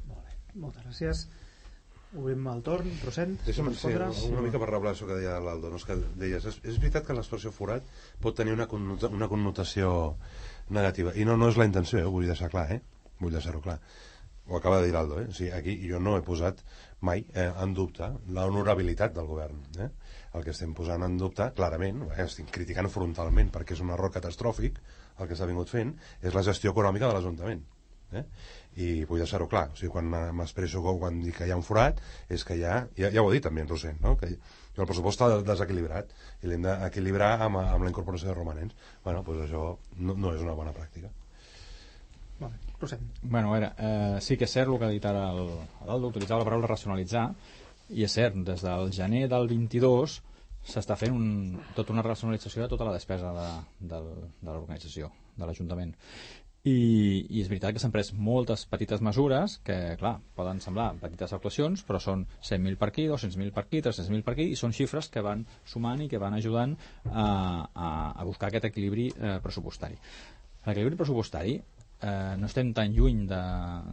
[0.05, 0.37] Bé.
[0.53, 1.25] Moltes gràcies.
[2.19, 3.91] Obrim el torn, Rosent Deixa'm sí,
[4.29, 5.79] una mica per reblar això que deia l'Aldo no?
[5.81, 7.85] és que deies, és, és veritat que l'expressió forat
[8.21, 10.15] pot tenir una, connota, una connotació
[10.69, 12.07] negativa, i no, no és la intenció eh?
[12.07, 12.81] ho vull deixar clar, eh?
[13.21, 13.79] vull deixar-ho clar
[14.45, 15.27] ho acaba de dir l'Aldo, eh?
[15.31, 16.59] o sigui, aquí jo no he posat
[17.07, 19.89] mai eh, en dubte l'honorabilitat del govern eh?
[20.33, 24.11] el que estem posant en dubte, clarament eh, estic criticant frontalment perquè és un error
[24.13, 24.81] catastròfic
[25.19, 27.63] el que s'ha vingut fent és la gestió econòmica de l'Ajuntament
[28.13, 28.25] eh?
[28.75, 29.67] I vull deixar-ho clar.
[29.73, 33.11] O sigui, quan m'expresso quan dic que hi ha un forat és que ja, ja,
[33.13, 34.15] ja ho he dit també en Rosent no?
[34.17, 38.75] que el pressupost està desequilibrat i l'hem d'equilibrar amb, amb la incorporació de romanents.
[39.05, 39.65] Bueno, doncs això
[39.99, 41.11] no, no és una bona pràctica.
[42.39, 42.57] Vale.
[42.81, 46.09] Rosent bueno, a veure, eh, sí que és cert el que ha dit ara l'Aldo
[46.09, 47.27] utilitzava la paraula racionalitzar
[47.93, 50.19] i és cert, des del gener del 22
[50.63, 53.47] s'està fent un, tota una racionalització de tota la despesa de,
[53.91, 53.99] de,
[54.41, 55.93] de l'organització de l'Ajuntament
[56.63, 61.35] i, i és veritat que s'han pres moltes petites mesures que, clar, poden semblar petites
[61.35, 65.11] actuacions, però són 100.000 per aquí, 200.000 per aquí, 300.000 per aquí, i són xifres
[65.11, 66.77] que van sumant i que van ajudant
[67.11, 67.25] a,
[67.67, 69.99] a, a buscar aquest equilibri eh, pressupostari.
[70.63, 73.41] L'equilibri pressupostari eh, no estem tan lluny de,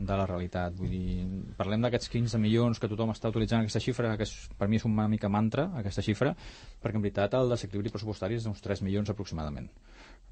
[0.07, 0.79] de la realitat.
[0.79, 1.27] Vull dir,
[1.59, 4.87] parlem d'aquests 15 milions que tothom està utilitzant aquesta xifra, que és, per mi és
[4.87, 6.37] una mica mantra, aquesta xifra,
[6.79, 9.67] perquè en veritat el desequilibri pressupostari és d'uns 3 milions aproximadament.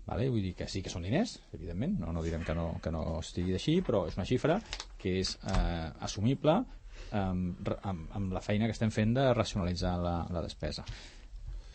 [0.08, 0.30] Vale?
[0.32, 3.04] Vull dir que sí que són diners, evidentment, no, no direm que no, que no
[3.18, 4.56] estigui així, però és una xifra
[4.98, 6.62] que és eh, assumible
[7.12, 10.84] amb, amb, amb la feina que estem fent de racionalitzar la, la despesa.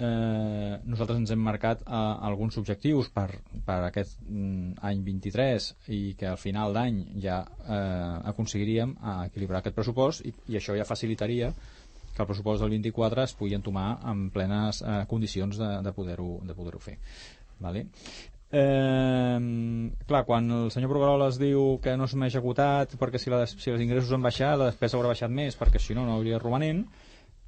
[0.04, 3.28] Eh, nosaltres ens hem marcat eh, alguns objectius per,
[3.68, 9.78] per aquest mm, any 23 i que al final d'any ja eh, aconseguiríem equilibrar aquest
[9.78, 11.54] pressupost i, i això ja facilitaria
[12.14, 16.40] que el pressupost del 24 es pugui entomar en plenes eh, condicions de, de poder-ho
[16.42, 16.98] de poder fer.
[17.64, 17.88] Vale?
[18.54, 19.38] Eh,
[20.06, 23.82] clar, quan el senyor Brugaroles diu que no s'ha executat perquè si, la, si els
[23.82, 26.84] ingressos han baixat, la despesa haurà baixat més perquè si no no hauria romanent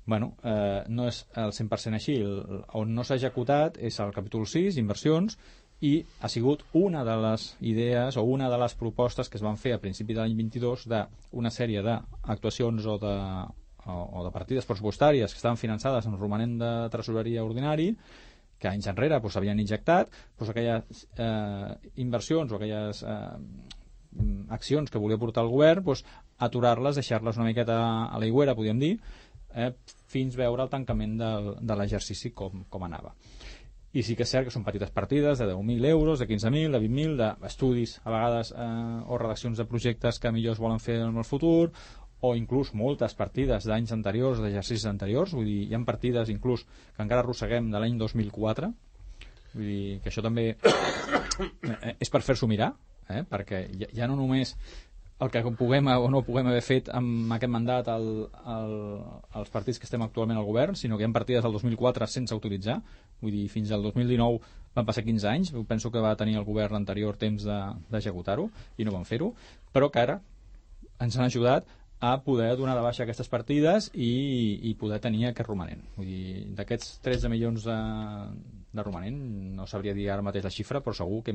[0.05, 2.41] bueno, eh, no és el 100% així el,
[2.81, 5.37] on no s'ha executat és el capítol 6, inversions
[5.85, 5.93] i
[6.25, 9.75] ha sigut una de les idees o una de les propostes que es van fer
[9.75, 13.15] a principi de l'any 22 d'una sèrie d'actuacions o de,
[13.85, 17.91] o, o de partides pressupostàries que estaven finançades en romanent de tresoreria ordinari
[18.59, 23.73] que anys enrere s'havien doncs, injectat doncs aquelles eh, inversions o aquelles eh,
[24.49, 26.05] accions que volia portar el govern, doncs,
[26.37, 28.93] aturar-les, deixar-les una miqueta a l'aigüera, podríem dir,
[29.55, 29.71] eh,
[30.11, 33.15] fins veure el tancament del, de l'exercici com, com anava.
[33.95, 36.81] I sí que és cert que són petites partides de 10.000 euros, de 15.000, de
[36.83, 41.15] 20.000, d'estudis, a vegades, eh, o redaccions de projectes que millor es volen fer en
[41.15, 41.71] el futur,
[42.25, 47.03] o inclús moltes partides d'anys anteriors, d'exercicis anteriors, vull dir, hi ha partides inclús que
[47.03, 48.71] encara arrosseguem de l'any 2004,
[49.53, 50.49] vull dir que això també
[52.03, 52.73] és per fer-s'ho mirar,
[53.09, 53.23] eh?
[53.29, 54.55] perquè ja, ja no només
[55.23, 58.07] el que puguem o no puguem haver fet amb aquest mandat el,
[58.51, 58.73] el,
[59.39, 62.35] els partits que estem actualment al govern, sinó que hi ha partides del 2004 sense
[62.35, 62.81] utilitzar,
[63.21, 64.41] vull dir, fins al 2019
[64.75, 68.87] van passar 15 anys, penso que va tenir el govern anterior temps d'executar-ho de, i
[68.87, 69.31] no van fer-ho,
[69.71, 70.19] però que ara
[70.99, 71.67] ens han ajudat
[72.05, 74.11] a poder donar de baixa aquestes partides i,
[74.69, 75.81] i poder tenir aquest romanent.
[75.95, 76.25] Vull dir,
[76.57, 77.77] d'aquests 13 milions de,
[78.77, 79.17] de romanent,
[79.57, 81.33] no sabria dir ara mateix la xifra, però segur que,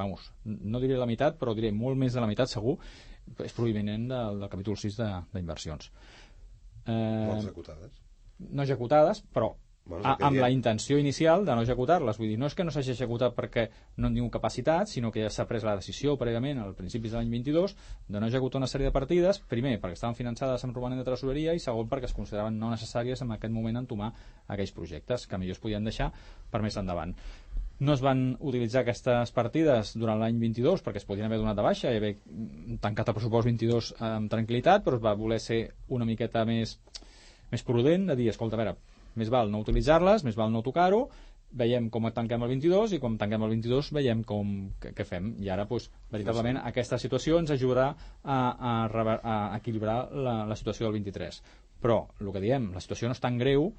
[0.00, 2.78] vamos, no diré la meitat, però diré molt més de la meitat segur,
[3.44, 4.98] és provinent del, del capítol 6
[5.36, 5.92] d'inversions.
[6.86, 8.02] Eh, no executades?
[8.50, 9.54] No executades, però
[9.86, 12.18] Bueno, a, amb la intenció inicial de no executar-les.
[12.18, 13.68] Vull dir, no és que no s'hagi executat perquè
[14.02, 17.20] no en tinguin capacitat, sinó que ja s'ha pres la decisió prèviament, al principis de
[17.20, 17.76] l'any 22,
[18.10, 21.54] de no executar una sèrie de partides, primer perquè estaven finançades amb romanent de tresoreria
[21.54, 24.10] i segon perquè es consideraven no necessàries en aquest moment entomar
[24.48, 26.10] aquells projectes que millor es podien deixar
[26.50, 27.14] per més endavant.
[27.78, 31.62] No es van utilitzar aquestes partides durant l'any 22 perquè es podien haver donat de
[31.62, 32.16] baixa i haver
[32.82, 35.62] tancat el pressupost 22 amb tranquil·litat, però es va voler ser
[35.94, 36.78] una miqueta més,
[37.52, 41.06] més prudent, de dir, escolta, a veure, més val no utilitzar-les, més val no tocar-ho,
[41.56, 45.32] veiem com tanquem el 22 i com tanquem el 22 veiem com, què, fem.
[45.42, 47.88] I ara, doncs, veritablement, aquesta situació ens ajudarà
[48.22, 48.72] a, a,
[49.16, 51.42] a equilibrar la, la situació del 23.
[51.82, 53.70] Però, el que diem, la situació no és tan greu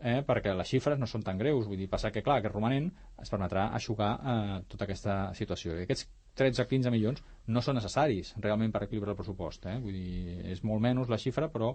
[0.00, 1.66] eh, perquè les xifres no són tan greus.
[1.68, 2.90] Vull dir, passar que, clar, aquest romanent
[3.22, 5.76] es permetrà aixugar eh, tota aquesta situació.
[5.76, 9.66] I aquests 13-15 milions no són necessaris realment per equilibrar el pressupost.
[9.70, 9.76] Eh?
[9.82, 11.72] Vull dir, és molt menys la xifra, però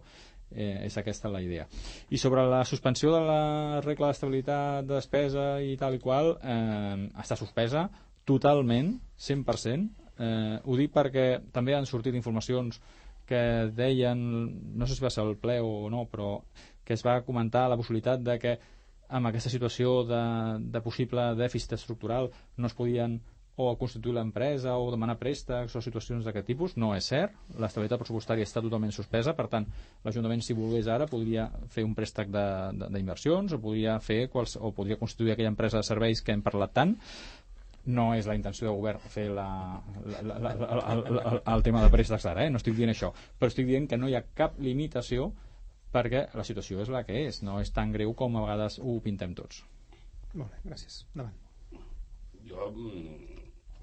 [0.51, 1.67] eh, és aquesta la idea.
[2.11, 7.07] I sobre la suspensió de la regla d'estabilitat de despesa i tal i qual, eh,
[7.23, 7.87] està suspesa
[8.27, 9.87] totalment, 100%.
[10.21, 12.81] Eh, ho dic perquè també han sortit informacions
[13.31, 14.19] que deien,
[14.75, 16.41] no sé si va ser el ple o no, però
[16.83, 18.57] que es va comentar la possibilitat de que
[19.11, 20.23] amb aquesta situació de,
[20.73, 23.19] de possible dèficit estructural no es podien
[23.55, 26.77] o constituir l'empresa o demanar préstecs o situacions d'aquest tipus.
[26.79, 27.35] No és cert.
[27.59, 29.67] L'estabilitat pressupostària està totalment suspesa, per tant,
[30.05, 34.99] l'Ajuntament, si volgués ara, podria fer un préstec d'inversions o podria fer quals, o podria
[35.01, 36.95] constituir aquella empresa de serveis que hem parlat tant.
[37.91, 39.47] No és la intenció del govern fer la,
[40.05, 42.51] la, la, la, la, la, el tema de préstecs ara, eh?
[42.53, 43.09] no estic dient això,
[43.39, 45.31] però estic dient que no hi ha cap limitació
[45.91, 48.99] perquè la situació és la que és, no és tan greu com a vegades ho
[49.03, 49.63] pintem tots.
[50.37, 51.01] Molt bé, gràcies.
[51.15, 51.35] Endavant.
[52.47, 53.30] Jo mm,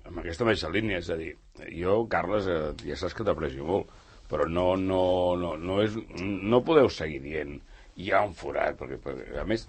[0.09, 1.33] amb aquesta mateixa línia, és a dir,
[1.77, 3.92] jo, Carles, eh, ja saps que t'aprecio molt,
[4.29, 5.03] però no, no,
[5.40, 7.59] no, no, és, no podeu seguir dient
[7.99, 9.64] hi ha un forat, perquè, perquè a més,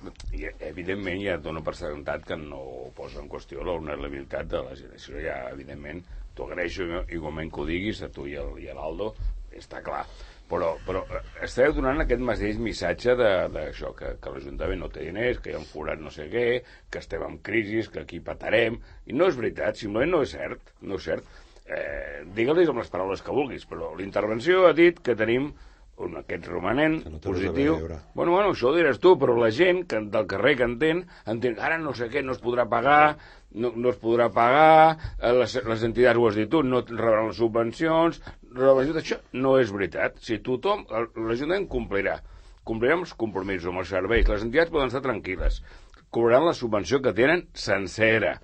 [0.70, 2.62] evidentment ja dono per sentat que no
[2.98, 6.04] posa en qüestió l'honorabilitat de la generació, ja, evidentment,
[6.38, 9.14] t'ho agraeixo igualment que ho diguis, a tu i a l'Aldo,
[9.58, 10.04] està clar
[10.50, 15.40] però, però eh, esteu donant aquest mateix missatge d'això, que, que l'Ajuntament no té diners,
[15.44, 16.48] que hi ha un forat no sé què,
[16.92, 20.76] que estem en crisi, que aquí patarem, i no és veritat, simplement no és cert,
[20.82, 21.40] no és cert.
[21.70, 25.52] Eh, Digue-li amb les paraules que vulguis, però l'intervenció ha dit que tenim
[26.00, 27.76] un, aquest romanent no positiu.
[28.16, 31.60] Bueno, bueno, això ho diràs tu, però la gent que, del carrer que entén, entén
[31.60, 33.18] ara no sé què, no es podrà pagar,
[33.52, 37.32] no, no es podrà pagar, eh, les, les entitats ho has dit tu, no rebran
[37.32, 38.22] les subvencions,
[38.56, 40.18] rebran això no és veritat.
[40.24, 42.20] Si tothom, l'Ajuntament complirà,
[42.68, 45.62] complirà amb els compromisos, amb els serveis, les entitats poden estar tranquil·les,
[46.10, 48.38] cobraran la subvenció que tenen sencera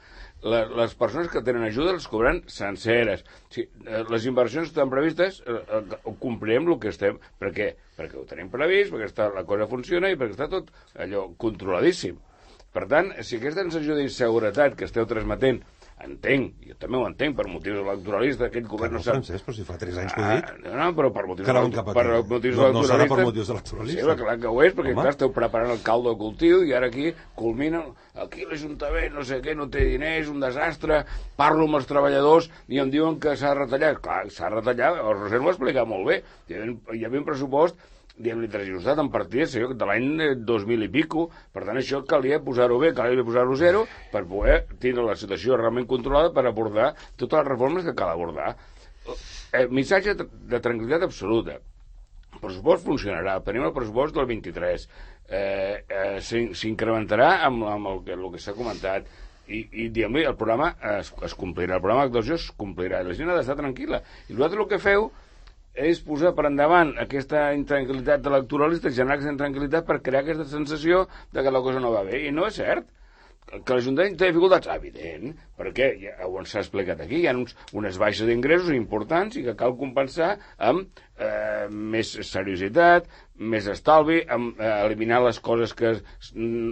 [0.46, 3.24] la, les persones que tenen ajuda les cobran senceres.
[3.54, 7.18] Sí, eh, les inversions estan previstes, eh, eh, complirem el que estem.
[7.42, 7.72] Per què?
[7.98, 10.70] Perquè ho tenim previst, perquè està, la cosa funciona i perquè està tot
[11.02, 12.20] allò controladíssim.
[12.76, 15.62] Per tant, si aquesta sensació d'inseguretat que esteu transmetent
[16.04, 19.16] entenc, jo també ho entenc, per motius electoralistes, aquest govern no, no sap...
[19.16, 20.50] Francesc, però si fa 3 anys que ho he dit.
[20.68, 22.76] Ah, no, però per motius, per motius no, electoralistes...
[22.76, 24.02] No serà per motius electoralistes.
[24.04, 26.92] Sí, clar que ho és, perquè clar, esteu preparant el caldo de cultiu i ara
[26.92, 27.86] aquí culmina...
[28.26, 31.02] Aquí l'Ajuntament, no sé què, no té diners, un desastre,
[31.40, 34.00] parlo amb els treballadors i em diuen que s'ha retallat.
[34.04, 36.22] Clar, s'ha retallat, el Roser ho ha explicat molt bé.
[36.48, 37.76] Hi havia, hi havia un pressupost
[38.16, 42.94] diguem-li transjustat en partides de l'any 2000 i pico, per tant això calia posar-ho bé,
[42.96, 47.88] calia posar-ho zero per poder tenir la situació realment controlada per abordar totes les reformes
[47.88, 48.54] que cal abordar.
[49.06, 51.60] Eh, missatge de tranquil·litat absoluta.
[52.36, 54.88] El pressupost funcionarà, tenim el pressupost del 23,
[55.30, 59.08] eh, eh, s'incrementarà amb, amb el, el que s'ha comentat,
[59.46, 63.30] i, i diguem-li, el programa es, es complirà, el programa d'actuació es complirà, la gent
[63.30, 64.02] ha d'estar tranquil·la.
[64.30, 65.12] I vosaltres el que feu
[65.76, 71.44] és posar per endavant aquesta intranquil·litat electoralista, generar aquesta intranquil·litat per crear aquesta sensació de
[71.44, 72.88] que la cosa no va bé, i no és cert
[73.46, 78.00] que l'Ajuntament té dificultats, evident, perquè ja ho s'ha explicat aquí, hi ha uns, unes
[78.02, 80.32] baixes d'ingressos importants i que cal compensar
[80.70, 83.06] amb eh, més seriositat,
[83.54, 85.94] més estalvi, amb eh, eliminar les coses que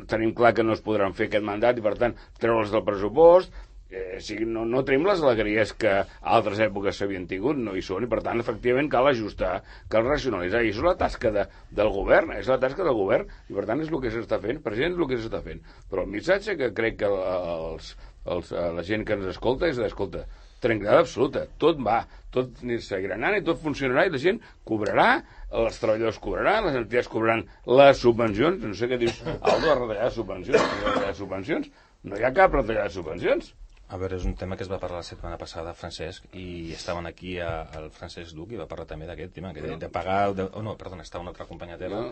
[0.09, 3.53] tenim clar que no es podran fer aquest mandat i per tant treure'ls del pressupost,
[3.93, 5.93] eh, sigui, no, no tenim les alegries que
[6.36, 9.56] altres èpoques s'havien tingut, no hi són, i per tant, efectivament, cal ajustar,
[9.93, 13.58] cal racionalitzar, i és la tasca de, del govern, és la tasca del govern, i
[13.58, 15.62] per tant és el que s'està fent, present és el que s'està fent.
[15.91, 17.93] Però el missatge que crec que els,
[18.25, 20.25] els, la gent que ens escolta és d'escolta,
[20.63, 22.01] tranquil·litat absoluta, tot va,
[22.34, 25.08] tot seguirà anant i tot funcionarà i la gent cobrarà,
[25.63, 27.43] els treballadors cobraran, les entitats cobraran
[27.79, 31.67] les subvencions, no sé què dius, Aldo, a retallar subvencions, retallar subvencions,
[32.08, 33.51] no hi ha cap retallada de subvencions.
[33.93, 37.06] A veure, és un tema que es va parlar la setmana passada, Francesc, i estaven
[37.06, 40.32] aquí a, el Francesc Duc i va parlar també d'aquest tema, que de, de pagar...
[40.34, 42.08] De, oh, no, perdona, estava una altra companya teva No,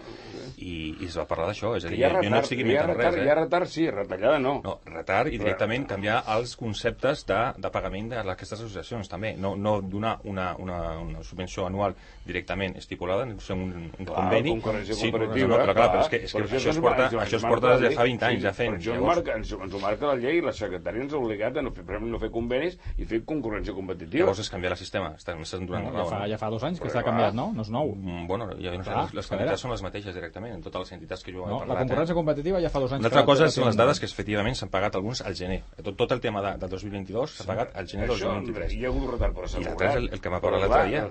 [0.62, 2.62] i, i es va parlar d'això, és a dir, hi ha jo no retard, estic
[2.62, 3.38] inventant retard, res, hi ha eh?
[3.39, 4.54] retard, sí, retallada no.
[4.67, 9.80] No, retard i directament canviar els conceptes de, de pagament d'aquestes associacions també, no, no
[9.82, 14.54] donar una, una, una subvenció anual directament estipulada, no sé, un, un Clar, conveni.
[14.86, 17.41] sí, competitiva, no, però clar, però és que, és que això això, es porta, això
[17.41, 18.20] es porta des de fa llei.
[18.20, 18.78] 20 anys, Sí, ja fent.
[18.78, 18.94] Això
[19.34, 21.95] ens ho marca la llei i la secretaria ens ha obligat a no fer, per
[21.95, 24.23] exemple, no fer convenis i fer concurrència competitiva.
[24.25, 26.10] llavors és canviar el sistema, estan, estan donant Ja la raó.
[26.10, 26.27] fa, no?
[26.27, 27.12] ja fa dos anys que està clar.
[27.12, 27.51] canviat, no?
[27.55, 27.95] No és nou.
[27.95, 31.23] Mm, Bueno, ja no Clar, les, quantitats són les mateixes directament, en totes les entitats
[31.23, 31.67] que jo he No, parlat.
[31.75, 32.15] la concurrència eh?
[32.15, 34.95] competitiva ja fa dos anys Una altra cosa són les dades que efectivament s'han pagat
[34.95, 35.63] alguns al gener.
[35.84, 38.73] Tot, tot el tema de, del 2022 s'ha pagat al gener del Això, 2023.
[38.73, 41.10] hi ha hagut retard per I l'altre és el- el que m'ha parlat l'altre dia.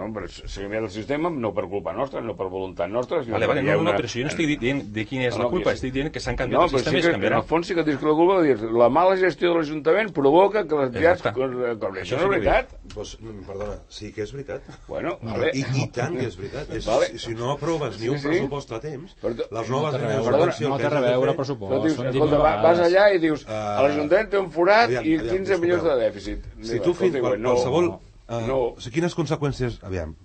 [0.00, 3.22] No, però s'ha canviat el sistema no per culpa nostra, no per voluntat nostra.
[3.22, 5.34] sinó Vale, vale, no, no, una- però si jo no estic dient de quina és
[5.36, 5.76] No, la no, culpa, sí.
[5.76, 7.36] estic dient que s'han No, canviat el però sistema sí i que, es en canviarà.
[7.36, 10.12] el fons sí que dius que la culpa de dir la mala gestió de l'Ajuntament
[10.12, 11.32] provoca que les Exacte.
[11.34, 12.02] cobrin.
[12.02, 12.68] Això no sí és veritat.
[12.94, 14.62] Pues, mm, perdona, sí que és veritat.
[14.88, 15.50] Bueno, vale.
[15.54, 16.70] I, I tant que és veritat.
[16.74, 17.06] És, Vale.
[17.12, 18.28] si, si no aproves ni Sí, un sí.
[18.28, 20.98] pressupost a temps, Però tu- les No noves té res a no que té res
[20.98, 21.72] a de veure pressupost.
[21.72, 25.14] Però dius, escolta, vas allà i dius, Uh, a l'Ajuntament té un forat aviam, i
[25.18, 26.38] aviam, 15 milions de dèficit.
[26.62, 27.98] Si tu fins no, qualsevol...
[28.30, 28.38] no.
[28.38, 28.58] Uh, no.
[28.76, 29.80] O sigui, quines conseqüències...
[29.86, 30.16] Aviam,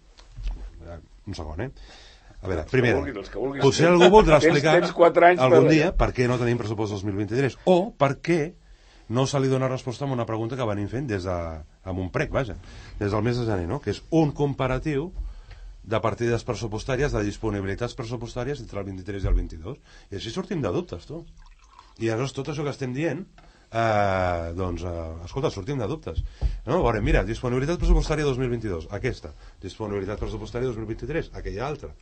[0.86, 1.72] Eh, un segon, eh?
[2.44, 5.88] A veure, primera, que potser algú voldrà Tens- explicar tens quatre anys algun per- dia
[5.98, 8.38] per què no tenim pressupost 2023 o per què
[9.10, 11.38] no se li dona resposta a una pregunta que venim fent des de,
[11.90, 12.54] amb un prec, vaja,
[13.00, 13.80] des del mes de gener, no?
[13.82, 15.08] que és un comparatiu
[15.82, 19.82] de partides pressupostàries, de disponibilitats pressupostàries entre el 23 i el 22.
[20.12, 21.24] I així sortim de dubtes, tu.
[21.98, 23.26] I llavors tot això que estem dient,
[23.72, 26.22] eh, doncs, eh, escolta, sortim de dubtes.
[26.66, 26.82] No?
[26.84, 29.34] Veurem, mira, disponibilitat pressupostària 2022, aquesta.
[29.64, 31.94] Disponibilitat pressupostària 2023, aquella altra.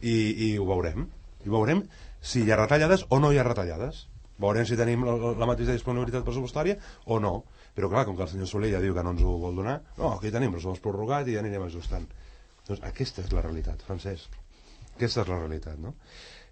[0.00, 0.14] I,
[0.48, 1.06] i ho veurem.
[1.42, 1.84] I veurem
[2.22, 4.06] si hi ha retallades o no hi ha retallades.
[4.42, 7.42] Veurem si tenim la, la mateixa disponibilitat pressupostària o no.
[7.76, 9.78] Però clar, com que el senyor Soler ja diu que no ens ho vol donar,
[9.96, 12.04] no, aquí tenim pressupost prorrogat i ja anirem ajustant.
[12.66, 14.36] Doncs aquesta és la realitat, Francesc.
[14.92, 15.94] Aquesta és la realitat, no?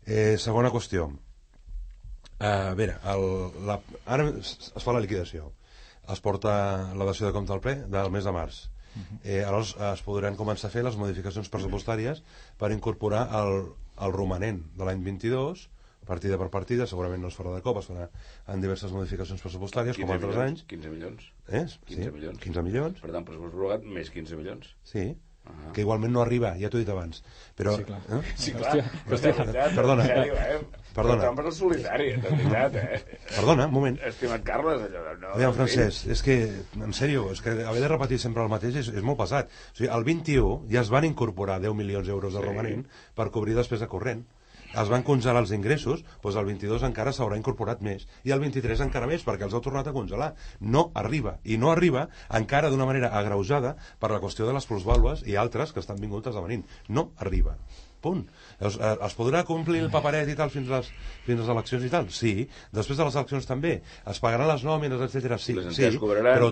[0.06, 1.10] Eh, segona qüestió.
[2.40, 3.24] Eh, a veure, el,
[3.68, 5.50] la, ara es, fa la liquidació.
[6.11, 6.53] Es porta
[6.96, 8.62] la dació de compte al ple del mes de març.
[9.22, 12.24] Eh, aleshores es podran començar a fer les modificacions pressupostàries
[12.59, 13.68] per incorporar el,
[14.03, 15.68] el romanent de l'any 22
[16.11, 18.09] partida per partida, segurament no es farà de cop, es farà
[18.50, 20.64] en diverses modificacions pressupostàries, com altres milions, anys.
[20.72, 21.26] 15 milions.
[21.46, 21.64] Eh?
[21.92, 22.40] 15 milions.
[22.42, 24.72] 15 milions, Per tant, pressupost prorrogat més 15 milions.
[24.94, 25.11] sí.
[25.74, 27.22] Que igualment no arriba, ja t'ho he dit abans.
[27.56, 28.00] Però, Sí, clar.
[28.08, 28.20] Eh?
[28.36, 29.66] Sí, Hòstia, hòstia.
[29.70, 30.04] En Perdona.
[30.06, 30.60] sèrio, eh?
[30.94, 31.30] Perdona.
[31.36, 33.18] Però el solitari, de veritat, eh?
[33.36, 33.98] Perdona, un moment.
[34.08, 35.14] Estimat Carles, allò de...
[35.20, 36.36] No, Aviam, Francesc, és que,
[36.80, 39.46] en sèrio, és que haver de repetir sempre el mateix és, és molt pesat.
[39.70, 42.46] O sigui, el 21 ja es van incorporar 10 milions d'euros de Sí.
[42.46, 44.26] romanent per cobrir despesa corrent.
[44.70, 48.06] Es van congelar els ingressos, doncs el 22 encara s'haurà incorporat més.
[48.22, 50.30] I el 23 encara més, perquè els ha tornat a congelar.
[50.61, 51.38] No arriba.
[51.42, 52.06] I no arriba
[52.40, 56.30] encara d'una manera agreujada per la qüestió de les plusvàlues i altres que estan vingut
[56.30, 56.66] esdevenint.
[56.88, 57.59] No arriba.
[58.02, 58.24] Punt.
[58.58, 60.90] Es, eh, es podrà complir el paperet i tal fins a, les,
[61.26, 62.08] fins a les eleccions i tal?
[62.14, 62.32] Sí.
[62.76, 63.74] Després de les eleccions també.
[64.10, 65.36] Es pagaran les nòmines, etc.
[65.40, 65.90] Sí, sí.
[66.00, 66.50] però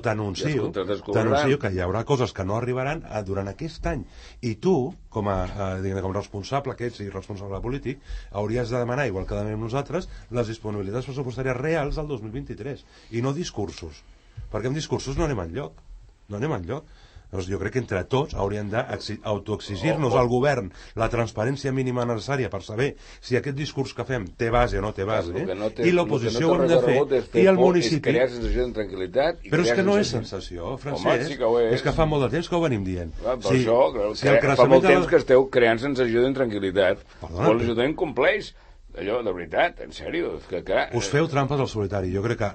[1.16, 4.04] t'anuncio que hi haurà coses que no arribaran a, durant aquest any.
[4.42, 4.76] I tu,
[5.12, 9.08] com a, a, diguem, com a responsable que ets i responsable polític, hauries de demanar,
[9.08, 12.84] igual que demanem nosaltres, les disponibilitats pressupostàries reals del 2023
[13.16, 14.04] i no discursos.
[14.52, 15.84] Perquè amb discursos no anem enlloc.
[16.28, 16.88] No anem enlloc.
[17.30, 22.62] Llavors, jo crec que entre tots hauríem d'autoexigir-nos al govern la transparència mínima necessària per
[22.64, 25.86] saber si aquest discurs que fem té base o no té base, que no té-
[25.88, 26.70] i l'oposició que ho no hem
[27.08, 28.08] de fer, i el municipi...
[28.08, 29.42] És crear sensació d'intranquil·litat.
[29.44, 31.26] i Però és que no és sensació- sensació, Home, Francesc.
[31.32, 31.74] sí que és.
[31.78, 33.12] És que fa molt de temps que ho venim dient.
[33.24, 37.04] Ah, per això, que, si el fa molt de temps que esteu creant sensació d'intranquil·litat.
[37.20, 38.54] Però- l'Ajuntament compleix.
[38.98, 40.88] allò, de veritat, en sèrio, que, que...
[40.98, 42.08] Us feu trampes al solitari.
[42.10, 42.48] Jo crec que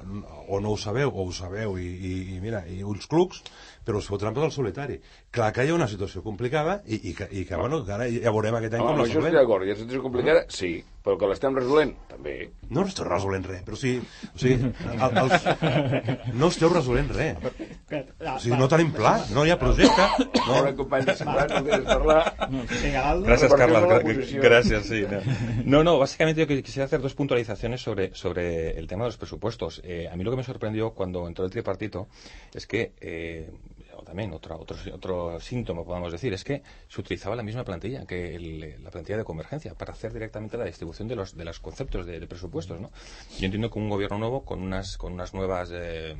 [0.51, 3.39] o no ho sabeu, o ho sabeu, i, i, i mira, i uns clucs,
[3.83, 4.99] però us feu trampes al solitari.
[5.31, 8.07] Clar que hi ha una situació complicada i, i que, i que bueno, que ara
[8.09, 10.73] ja veurem aquest any Home, com la això estic d'acord, hi ha situació complicada, sí,
[11.03, 12.35] però que l'estem resolent, també.
[12.71, 13.99] No esteu resolent res, però o sigui,
[14.33, 17.37] o sigui el, els, no esteu resolent res.
[17.43, 20.07] O sigui, no tenim pla, no hi ha projecte.
[20.47, 22.23] No, ara, company de no quieres parlar.
[23.23, 24.41] Gra- posición.
[24.41, 25.03] Gracias, sí.
[25.65, 25.83] No.
[25.83, 29.81] no, básicamente yo que- quisiera hacer dos puntualizaciones sobre, sobre el tema de los presupuestos.
[29.83, 32.07] Eh, a mí lo que me sorprendió cuando entró el tripartito
[32.53, 33.49] es que, eh,
[33.97, 38.05] o también otro, otro, otro síntoma, podemos decir, es que se utilizaba la misma plantilla
[38.05, 41.59] que el- la plantilla de convergencia para hacer directamente la distribución de los, de los
[41.59, 42.79] conceptos de, de presupuestos.
[42.79, 42.91] ¿no?
[43.39, 46.15] Yo entiendo que un gobierno nuevo con unas, con unas nuevas eh,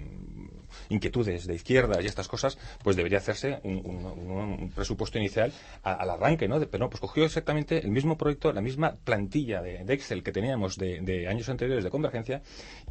[0.90, 5.52] inquietudes de izquierda y estas cosas, pues debería hacerse un, presupuesto inicial
[5.84, 6.60] a- al arranque, ¿no?
[6.60, 10.24] De- pero no, pues cogió exactamente el mismo proyecto, la misma plantilla de, de Excel
[10.24, 12.42] que teníamos de, de años anteriores de convergencia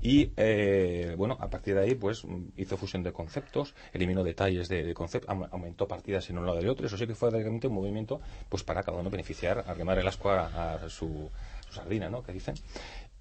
[0.00, 2.22] y, eh, bueno, a partir de ahí, pues
[2.56, 6.86] hizo fusión de conceptos, eliminó detalles de, conceptos, aumentó partidas en un lado y otro,
[6.86, 10.30] eso sí que fue realmente un movimiento, pues para cada uno beneficiar, arrimar el asco
[10.30, 11.30] a, a su
[11.70, 12.22] sardina, ¿no?
[12.22, 12.54] Que dicen.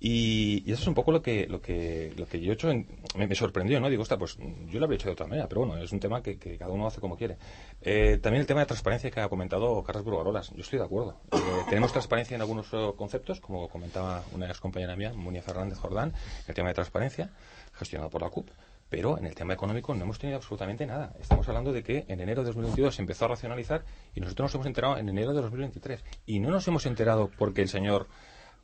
[0.03, 2.71] Y, y eso es un poco lo que, lo que, lo que yo he hecho,
[2.71, 3.87] en- me, sorprendió, ¿no?
[3.87, 4.35] Digo, pues
[4.67, 6.87] yo lo habría hecho de otra manera, pero bueno, es un tema que, cada uno
[6.87, 7.37] hace como quiere.
[7.83, 11.19] Eh, también el tema de transparencia que ha comentado Carlos Burgarolas, yo estoy de acuerdo.
[11.31, 11.37] Eh,
[11.69, 16.13] tenemos transparencia en algunos conceptos, como comentaba una ex compañera mía, Munia Fernández Jordán,
[16.47, 17.29] el tema de transparencia,
[17.73, 18.49] gestionado por la CUP.
[18.89, 21.13] Pero en el tema económico no hemos tenido absolutamente nada.
[21.21, 23.85] Estamos hablando de que en enero de 2022 se empezó a racionalizar
[24.15, 26.03] y nosotros nos hemos enterado en enero de 2023.
[26.25, 28.07] Y no nos hemos enterado porque el señor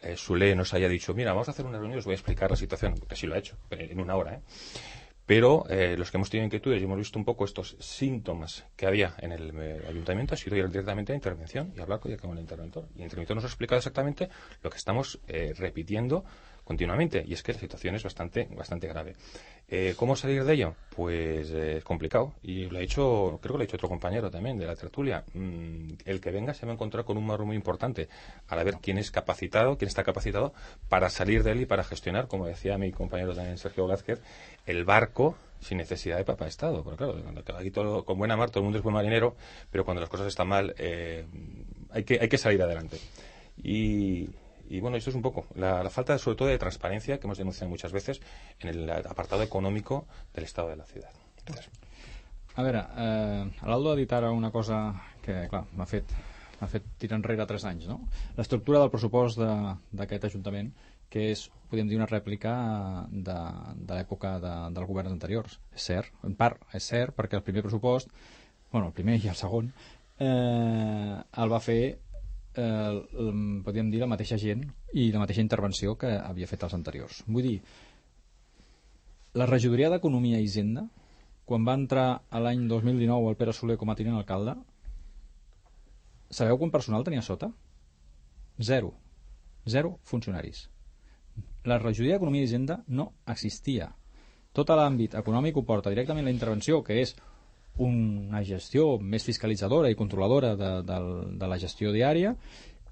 [0.02, 2.16] eh, Sule nos haya dicho, mira, vamos a hacer una reunión y os voy a
[2.16, 4.41] explicar la situación, que sí lo ha hecho, en una hora, ¿eh?
[5.28, 8.88] Pero eh, los que hemos tenido inquietudes y hemos visto un poco estos síntomas que
[8.88, 12.32] había en el eh, ayuntamiento ha sido ir directamente a intervención y hablar con con
[12.32, 12.88] el interventor.
[12.95, 14.30] Y el interventor nos ha explicado exactamente
[14.64, 16.24] lo que estamos eh, repitiendo
[16.68, 19.15] continuamente y es que la situación es bastante bastante grave.
[19.70, 20.76] Eh, ¿Cómo salir de ello?
[20.95, 24.30] Pues eh, es complicado y lo ha dicho, creo que lo ha dicho otro compañero
[24.30, 25.24] también de la tertulia.
[25.34, 28.09] Mm, el que venga se va a encontrar con un marro muy importante
[28.47, 30.53] para ver quién es capacitado, quién está capacitado
[30.89, 34.22] para salir de él y para gestionar, como decía mi compañero también Sergio Vázquez,
[34.65, 36.84] el barco sin necesidad de papa Estado.
[36.84, 37.24] Porque claro,
[37.57, 39.36] aquí todo, con buena mar todo el mundo es buen marinero,
[39.72, 41.26] pero cuando las cosas están mal eh,
[41.91, 42.97] hay, que, hay que salir adelante.
[43.63, 44.30] Y,
[44.70, 47.38] y bueno, esto es un poco la, la falta, sobre todo, de transparencia que hemos
[47.38, 48.22] denunciado muchas veces
[48.59, 51.09] en el apartado económico del estado de la ciudad.
[51.45, 51.70] Gracias.
[52.55, 54.78] A veure, eh, l'Aldo ha dit ara una cosa
[55.22, 56.09] que, clar, m'ha fet,
[56.72, 57.99] fet tirar enrere tres anys, no?
[58.36, 60.72] L'estructura del pressupost de- d'aquest Ajuntament,
[61.07, 62.55] que és, podríem dir, una rèplica
[63.11, 63.36] de,
[63.78, 65.59] de l'època de, dels governs anteriors.
[65.72, 68.09] És cert, en part, és cert, perquè el primer pressupost,
[68.72, 69.70] bueno, el primer i el segon,
[70.20, 71.99] eh, el va fer
[72.58, 77.22] eh, podríem dir la mateixa gent i la mateixa intervenció que havia fet els anteriors.
[77.28, 77.58] Vull dir,
[79.38, 80.88] la regidoria d'Economia i Hisenda,
[81.47, 84.55] quan va entrar a l'any 2019 el Pere Soler com a tinent alcalde,
[86.30, 87.51] sabeu quant personal tenia sota?
[88.60, 88.93] Zero.
[89.70, 90.66] Zero funcionaris.
[91.68, 93.91] La regidoria d'Economia i Hisenda no existia.
[94.58, 97.14] Tot l'àmbit econòmic ho porta directament la intervenció, que és
[97.84, 101.00] una gestió més fiscalitzadora i controladora de, de,
[101.38, 102.36] de la gestió diària,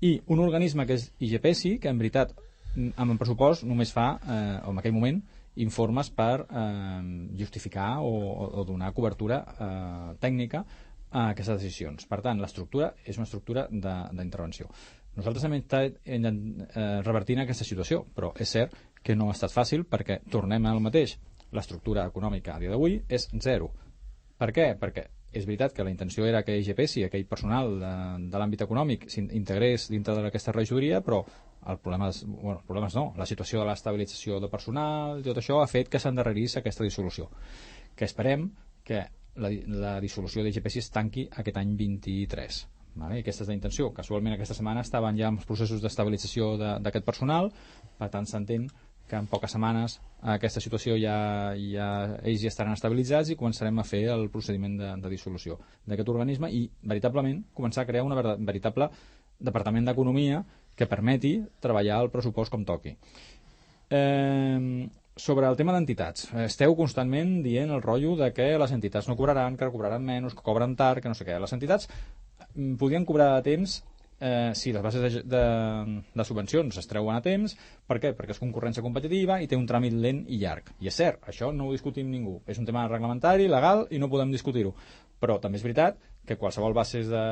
[0.02, 2.36] i un organisme que és IGPSI, que en veritat
[2.76, 5.22] amb el pressupost només fa, eh, en aquell moment,
[5.64, 7.04] informes per eh,
[7.40, 8.12] justificar o,
[8.60, 10.66] o, donar cobertura eh, tècnica
[11.16, 12.08] a aquestes decisions.
[12.10, 14.68] Per tant, l'estructura és una estructura d'intervenció.
[15.16, 16.20] Nosaltres hem estat eh,
[17.06, 18.76] revertint aquesta situació, però és cert
[19.06, 21.16] que no ha estat fàcil perquè tornem al mateix.
[21.56, 23.72] L'estructura econòmica a dia d'avui és zero.
[24.42, 24.66] Per què?
[24.80, 25.06] Perquè
[25.36, 27.92] és veritat que la intenció era que IGPSI, aquell personal de,
[28.32, 31.22] de l'àmbit econòmic, s'integrés dintre d'aquesta regidoria, però
[31.68, 35.60] el problema és, bueno, els problemes no, la situació de l'estabilització de personal, tot això
[35.64, 37.28] ha fet que s'endarrerís aquesta dissolució.
[37.96, 38.48] Que esperem
[38.86, 39.02] que
[39.42, 42.62] la, la dissolució d'IGPSI es tanqui aquest any 23.
[42.96, 43.18] Vale?
[43.20, 43.90] I aquesta és la intenció.
[43.92, 47.50] Casualment aquesta setmana estaven ja en els processos d'estabilització de- d'aquest personal,
[48.00, 48.70] per tant s'entén
[49.10, 50.00] que en poques setmanes
[50.36, 51.18] aquesta situació ja,
[51.60, 51.90] ja
[52.24, 56.50] ells ja estaran estabilitzats i començarem a fer el procediment de, de dissolució d'aquest organisme
[56.50, 58.90] i veritablement començar a crear un veritable
[59.40, 60.44] departament d'economia
[60.76, 62.96] que permeti treballar el pressupost com toqui.
[63.90, 69.16] Eh, sobre el tema d'entitats, esteu constantment dient el rotllo de que les entitats no
[69.16, 71.38] cobraran, que cobraran menys, que cobren tard, que no sé què.
[71.40, 71.88] Les entitats
[72.56, 73.78] mm, podien cobrar a temps
[74.26, 75.44] eh, si les bases de, de,
[76.16, 77.54] de subvencions es treuen a temps.
[77.86, 78.14] Per què?
[78.18, 80.72] Perquè és concurrència competitiva i té un tràmit lent i llarg.
[80.82, 82.40] I és cert, això no ho discutim ningú.
[82.50, 84.74] És un tema reglamentari, legal, i no podem discutir-ho.
[85.22, 87.26] Però també és veritat que qualsevol bases de,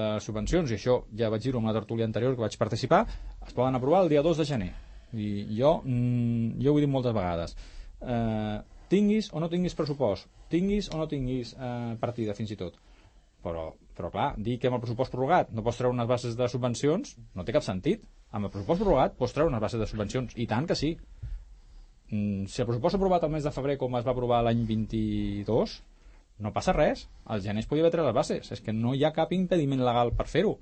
[0.00, 3.04] de subvencions, i això ja vaig dir-ho en la tertúlia anterior que vaig participar,
[3.46, 4.72] es poden aprovar el dia 2 de gener.
[5.14, 7.54] I jo, mm, jo ho he dit moltes vegades.
[8.02, 8.58] Eh,
[8.90, 12.76] tinguis o no tinguis pressupost, tinguis o no tinguis eh, partida, fins i tot.
[13.44, 16.46] Però, però clar, dir que amb el pressupost prorrogat no pots treure unes bases de
[16.48, 18.04] subvencions no té cap sentit.
[18.30, 20.94] Amb el pressupost prorrogat pots treure unes bases de subvencions, i tant que sí.
[22.12, 25.78] Mm, si el pressupost aprovat el mes de febrer com es va aprovar l'any 22,
[26.44, 27.08] no passa res.
[27.26, 28.52] Al gener es podia haver tret les bases.
[28.54, 30.54] És que no hi ha cap impediment legal per fer-ho.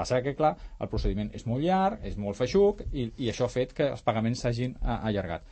[0.00, 3.52] Passa que, clar, el procediment és molt llarg, és molt feixuc, i, i això ha
[3.52, 5.44] fet que els pagaments s'hagin eh, allargat.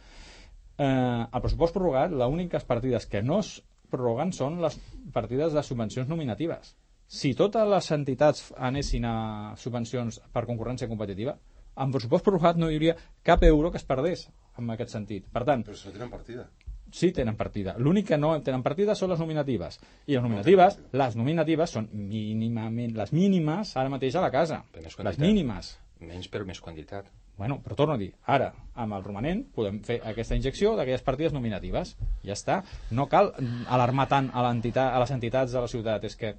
[0.78, 3.58] Eh, el pressupost prorrogat, les úniques partides que no es
[3.90, 4.76] prorroguen són les
[5.12, 6.74] partides de subvencions nominatives.
[7.08, 9.14] Si totes les entitats anessin a
[9.56, 11.38] subvencions per concurrència competitiva,
[11.78, 14.26] amb pressupost prorrogat no hi hauria cap euro que es perdés
[14.58, 15.28] en aquest sentit.
[15.32, 16.48] Per tant, Però no tenen partida.
[16.90, 17.76] sí tenen partida.
[17.78, 19.78] L'únic que no tenen partida són les nominatives.
[20.06, 24.64] I les nominatives, les nominatives són mínimament, les mínimes ara mateix a la casa.
[25.04, 25.78] Les mínimes.
[26.00, 27.08] Menys per més quantitat.
[27.38, 31.34] Bueno, però torno a dir, ara, amb el romanent, podem fer aquesta injecció d'aquelles partides
[31.34, 31.94] nominatives.
[32.26, 32.62] Ja està.
[32.90, 33.30] No cal
[33.70, 36.06] alarmar tant a, l'entitat, a les entitats de la ciutat.
[36.08, 36.32] És que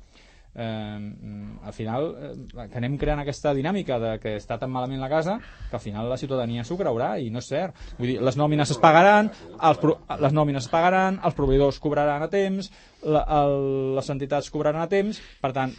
[0.55, 1.13] eh,
[1.63, 5.37] al final eh, que anem creant aquesta dinàmica de que està tan malament la casa
[5.69, 7.79] que al final la ciutadania s'ho creurà i no és cert.
[7.99, 12.25] Vull dir, les nòmines es pagaran, els pro, les nòmines es pagaran, els proveïdors cobraran
[12.25, 12.71] a temps,
[13.03, 15.75] la, el, les entitats cobraran a temps, per tant,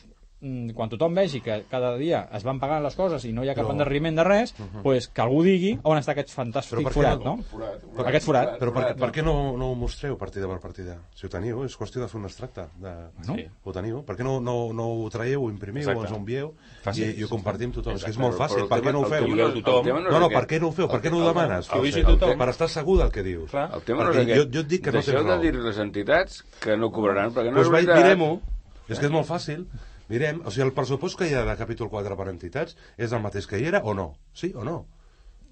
[0.75, 3.55] quan tothom vegi que cada dia es van pagant les coses i no hi ha
[3.55, 7.21] cap Però- endarreriment de res, pues que algú digui on està aquest fantàstic per forat,
[7.25, 7.35] no?
[7.53, 8.05] no?
[8.07, 8.55] Aquest forat.
[8.59, 10.97] Però per, per què no, no ho mostreu partida per partida?
[11.15, 12.65] Si ho teniu, és qüestió de fer un extracte.
[12.81, 12.95] De...
[13.29, 13.35] No?
[13.37, 13.45] Sí.
[13.65, 14.01] Ho teniu?
[14.09, 16.01] Per què no, no, no ho traieu, ho imprimiu, Exacte.
[16.01, 17.11] o ens ho envieu Fàcil.
[17.13, 17.99] i, i ho compartim tothom?
[18.01, 18.69] És que és Exacte, molt fàcil.
[18.71, 19.29] Per què no ho feu?
[20.11, 20.89] No, no, per què no ho feu?
[20.89, 21.69] Per què no ho demanes?
[21.69, 23.53] Per estar segur del que dius.
[23.53, 24.41] El tema no és aquest.
[24.41, 25.43] jo- jo et dic que no Deixeu tens de raó.
[25.43, 27.97] dir les entitats que no cobraran, perquè no Doncs és veritat.
[28.03, 28.41] mirem-ho.
[28.89, 29.67] És que és molt fàcil.
[30.11, 33.23] Mirem, o sigui, el pressupost que hi ha de capítol 4 per entitats és el
[33.23, 34.09] mateix que hi era o no?
[34.35, 34.81] Sí o no?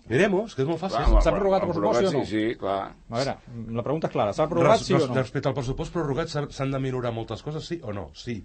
[0.08, 1.04] Mirem-ho, és que és molt fàcil.
[1.20, 2.22] S'ha prorrogat el pressupost, sí o no?
[2.24, 2.78] Sí, sí, clar.
[3.10, 3.34] A veure,
[3.76, 4.32] la pregunta és clara.
[4.32, 5.14] S'ha prorrogat, sí o no?
[5.20, 8.08] Respecte al pressupost prorrogat s'ha- s'han de minorar moltes coses, sí o no?
[8.16, 8.38] Sí.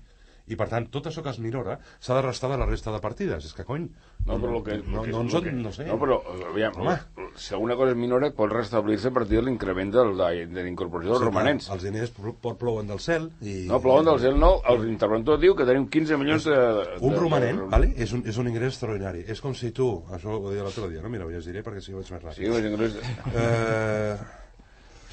[0.51, 2.99] I per tant, tot això que es minora s'ha de restar de la resta de
[2.99, 3.45] partides.
[3.47, 3.85] És que, cony,
[4.25, 4.75] No, però el que...
[4.83, 5.85] no, el que- no, en el són, que- no sé.
[5.87, 6.17] No, però,
[6.49, 6.97] aviam, Home.
[7.35, 11.13] Si alguna cosa és minora, pot restablir-se a partir de l'increment del- de, de l'incorporació
[11.13, 11.69] dels Sí, romanents.
[11.73, 13.65] Els diners pl- plouen del cel i...
[13.69, 14.53] No, plouen del cel, no.
[14.69, 16.55] El interventor diu que tenim 15 milions de...
[16.57, 17.93] de Un romanent, de, vale?
[17.97, 19.25] és, un, és un ingrés extraordinari.
[19.27, 21.09] És com si tu, això ho deia l'altre dia, no?
[21.09, 22.37] Mira, ho llegiré perquè si ho veig més ràpid.
[22.39, 23.13] Sí, els ingressos...
[23.33, 24.15] Eh,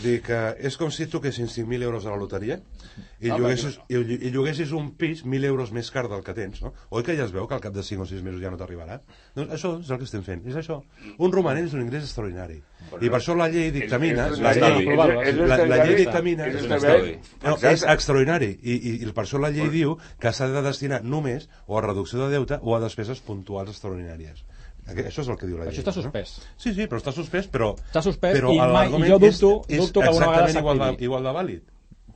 [0.01, 2.57] dic que és com si toquessis 5.000 euros a la loteria
[3.21, 6.63] i, Ah, lloguessis, i, i lloguessis un pis 1.000 euros més car del que tens,
[6.65, 6.73] no?
[6.91, 8.57] Oi que ja es veu que al cap de 5 o 6 mesos ja no
[8.61, 9.01] t'arribarà?
[9.37, 10.81] Doncs això és el que estem fent, és això.
[11.19, 12.61] Un romanent és un ingrés extraordinari.
[13.01, 14.29] I per això la llei dictamina...
[14.33, 16.47] És- La és- llei, és- és- és la, la llei dictamina...
[16.47, 17.19] És extraordinari.
[17.45, 21.03] No, és extraordinari i, i, i per això la llei diu que s'ha de destinar
[21.05, 24.45] només o a reducció de deute o a despeses puntuals extraordinàries.
[24.87, 25.73] Això és el que diu la llei.
[25.75, 26.03] Això està no?
[26.03, 26.33] suspès.
[26.57, 27.75] Sí, sí, però està suspès, però...
[27.91, 30.65] Està suspès però i mai- i jo dubto- és, és dubto que alguna vegada exactament
[30.65, 31.05] igual de, s'activi.
[31.05, 31.63] igual de vàlid.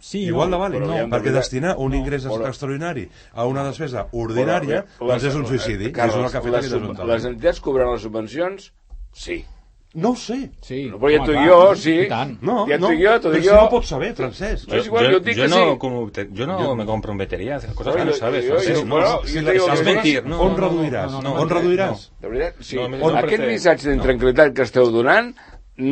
[0.04, 3.44] Sí, igual no, de vàlid, però no, perquè destinar un no, ingrés però- extraordinari a
[3.46, 5.92] una despesa ordinària Però, doncs és un suïcidi.
[5.92, 8.72] Carles, és fet les, les entitats cobraran les subvencions?
[9.12, 9.44] Sí.
[9.94, 10.50] No ho sé.
[10.60, 10.88] Sí.
[10.90, 11.92] No, però ja t'ho jo, sí.
[12.02, 12.32] I tant.
[12.42, 13.54] No, Ja t'ho no, jo, t'ho però dic si jo.
[13.54, 14.66] no ho pots saber, Francesc.
[14.68, 15.78] No és igual, jo et dic yo que no, sí.
[15.78, 18.44] como yo no me comprometería a hacer cosas Oye, que no sabes.
[18.44, 20.24] yo- Francesc, yo- no, bueno, no, yo si te la- digo es que- mentir.
[20.26, 21.10] No, on no, no, reduiràs?
[21.12, 22.10] no, no, on no, reduiràs?
[22.20, 22.76] De veritat, sí.
[22.76, 25.42] No, No, no, Aquest no, missatge d'intranquil·litat que esteu donant no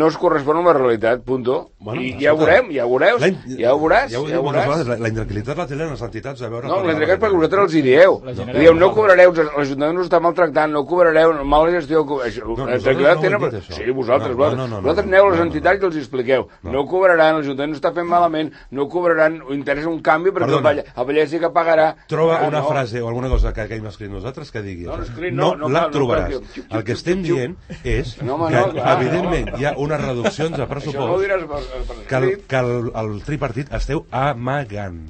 [0.07, 1.73] es correspon amb la realitat, punto.
[1.83, 4.37] Bueno, I ja ho veurem, ja ho in- ja ho veuràs, Ja ho he ja
[4.37, 4.69] dit ho moltes veuràs.
[4.69, 6.69] vegades, la, la intranquil·litat la tenen les entitats a veure...
[6.69, 8.21] No, la entregat perquè vosaltres els hi dieu.
[8.25, 8.93] Genereu, Dieu, no no.
[8.95, 12.05] cobrareu, l'Ajuntament us està maltractant, no cobrareu, mala gestió...
[12.07, 13.73] No, la nosaltres tranquil·litat no ho hem tenen- dit, això.
[13.75, 14.59] Sí, vosaltres, No, vosaltres.
[14.59, 16.47] no, no, no, vosaltres no, aneu a les no, no, entitats i els expliqueu.
[16.63, 20.63] No cobraran, l'Ajuntament no està fent malament, no cobraran, ho interessa un canvi perquè el.
[20.63, 21.97] Valle- el Vallès sí que pagarà.
[22.07, 22.69] Troba Ah, una no.
[22.69, 25.03] frase o alguna cosa que, que hem escrit nosaltres que digui No, no,
[25.33, 26.41] no, no, no la no trobaràs.
[26.71, 29.59] El que estem dient és No, que, no, evidentment, no.
[29.59, 32.63] hi ha unes reduccions de Això no ho pressupost diràs per, per que, el, que
[32.63, 35.03] el, el tripartit esteu amagant.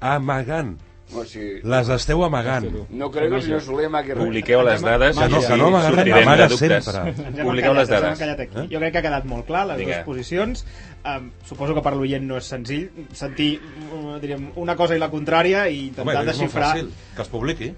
[0.00, 0.76] Amagant.
[1.14, 1.40] No, sí.
[1.62, 2.64] Les esteu amagant.
[2.90, 4.24] No crec que el senyor Soler amagui res.
[4.24, 7.12] Publiqueu les dades Que no, que no amaga res, amaga sempre.
[7.44, 8.22] Publiqueu les dades.
[8.26, 8.64] aquí.
[8.72, 10.00] Jo crec que ha quedat molt clar les Vinga.
[10.00, 10.64] dues posicions.
[11.06, 13.52] Um, suposo que per l'oient no és senzill sentir
[13.94, 16.72] uh, diríem, una cosa i la contrària i Home, intentar és molt desxifrar...
[16.74, 16.90] fàcil.
[17.14, 17.70] Que es publiqui.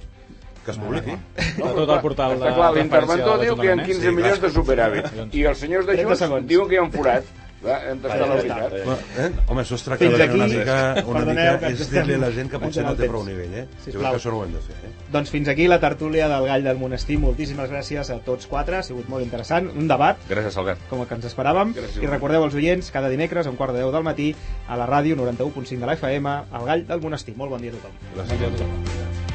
[0.69, 1.15] Que es publiqui.
[1.57, 4.17] De tot el portal de clar, l'interventor de diu que hi ha l'Ajuntament, 15 eh?
[4.21, 7.37] milions de superàvit i els senyors de 30 Junts diuen que hi ha un forat.
[7.59, 8.75] Va, hem tastat la veritat.
[9.19, 9.29] Eh?
[9.49, 10.37] Home, això es tracta Fins de aquí.
[10.39, 13.25] una mica, una Perdoneu mica és dir-li a la gent que potser no té prou
[13.27, 13.65] nivell, eh?
[13.65, 14.03] Jo Sisplau.
[14.03, 14.91] crec que això no ho hem de fer, eh?
[15.17, 17.17] Doncs fins aquí la tertúlia del Gall del Monestir.
[17.19, 18.77] Moltíssimes gràcies a tots quatre.
[18.79, 19.73] Ha sigut molt interessant.
[19.75, 20.85] Un debat Gràcies, Albert.
[20.91, 21.73] com el que ens esperàvem.
[21.75, 22.03] Gràcies.
[22.05, 24.29] I recordeu als oients, cada dimecres a un quart de 10 del matí
[24.69, 27.35] a la ràdio 91.5 de la FM, al Gall del Monestir.
[27.37, 27.99] Molt bon dia a tothom.
[28.15, 29.28] Gràcies a tothom.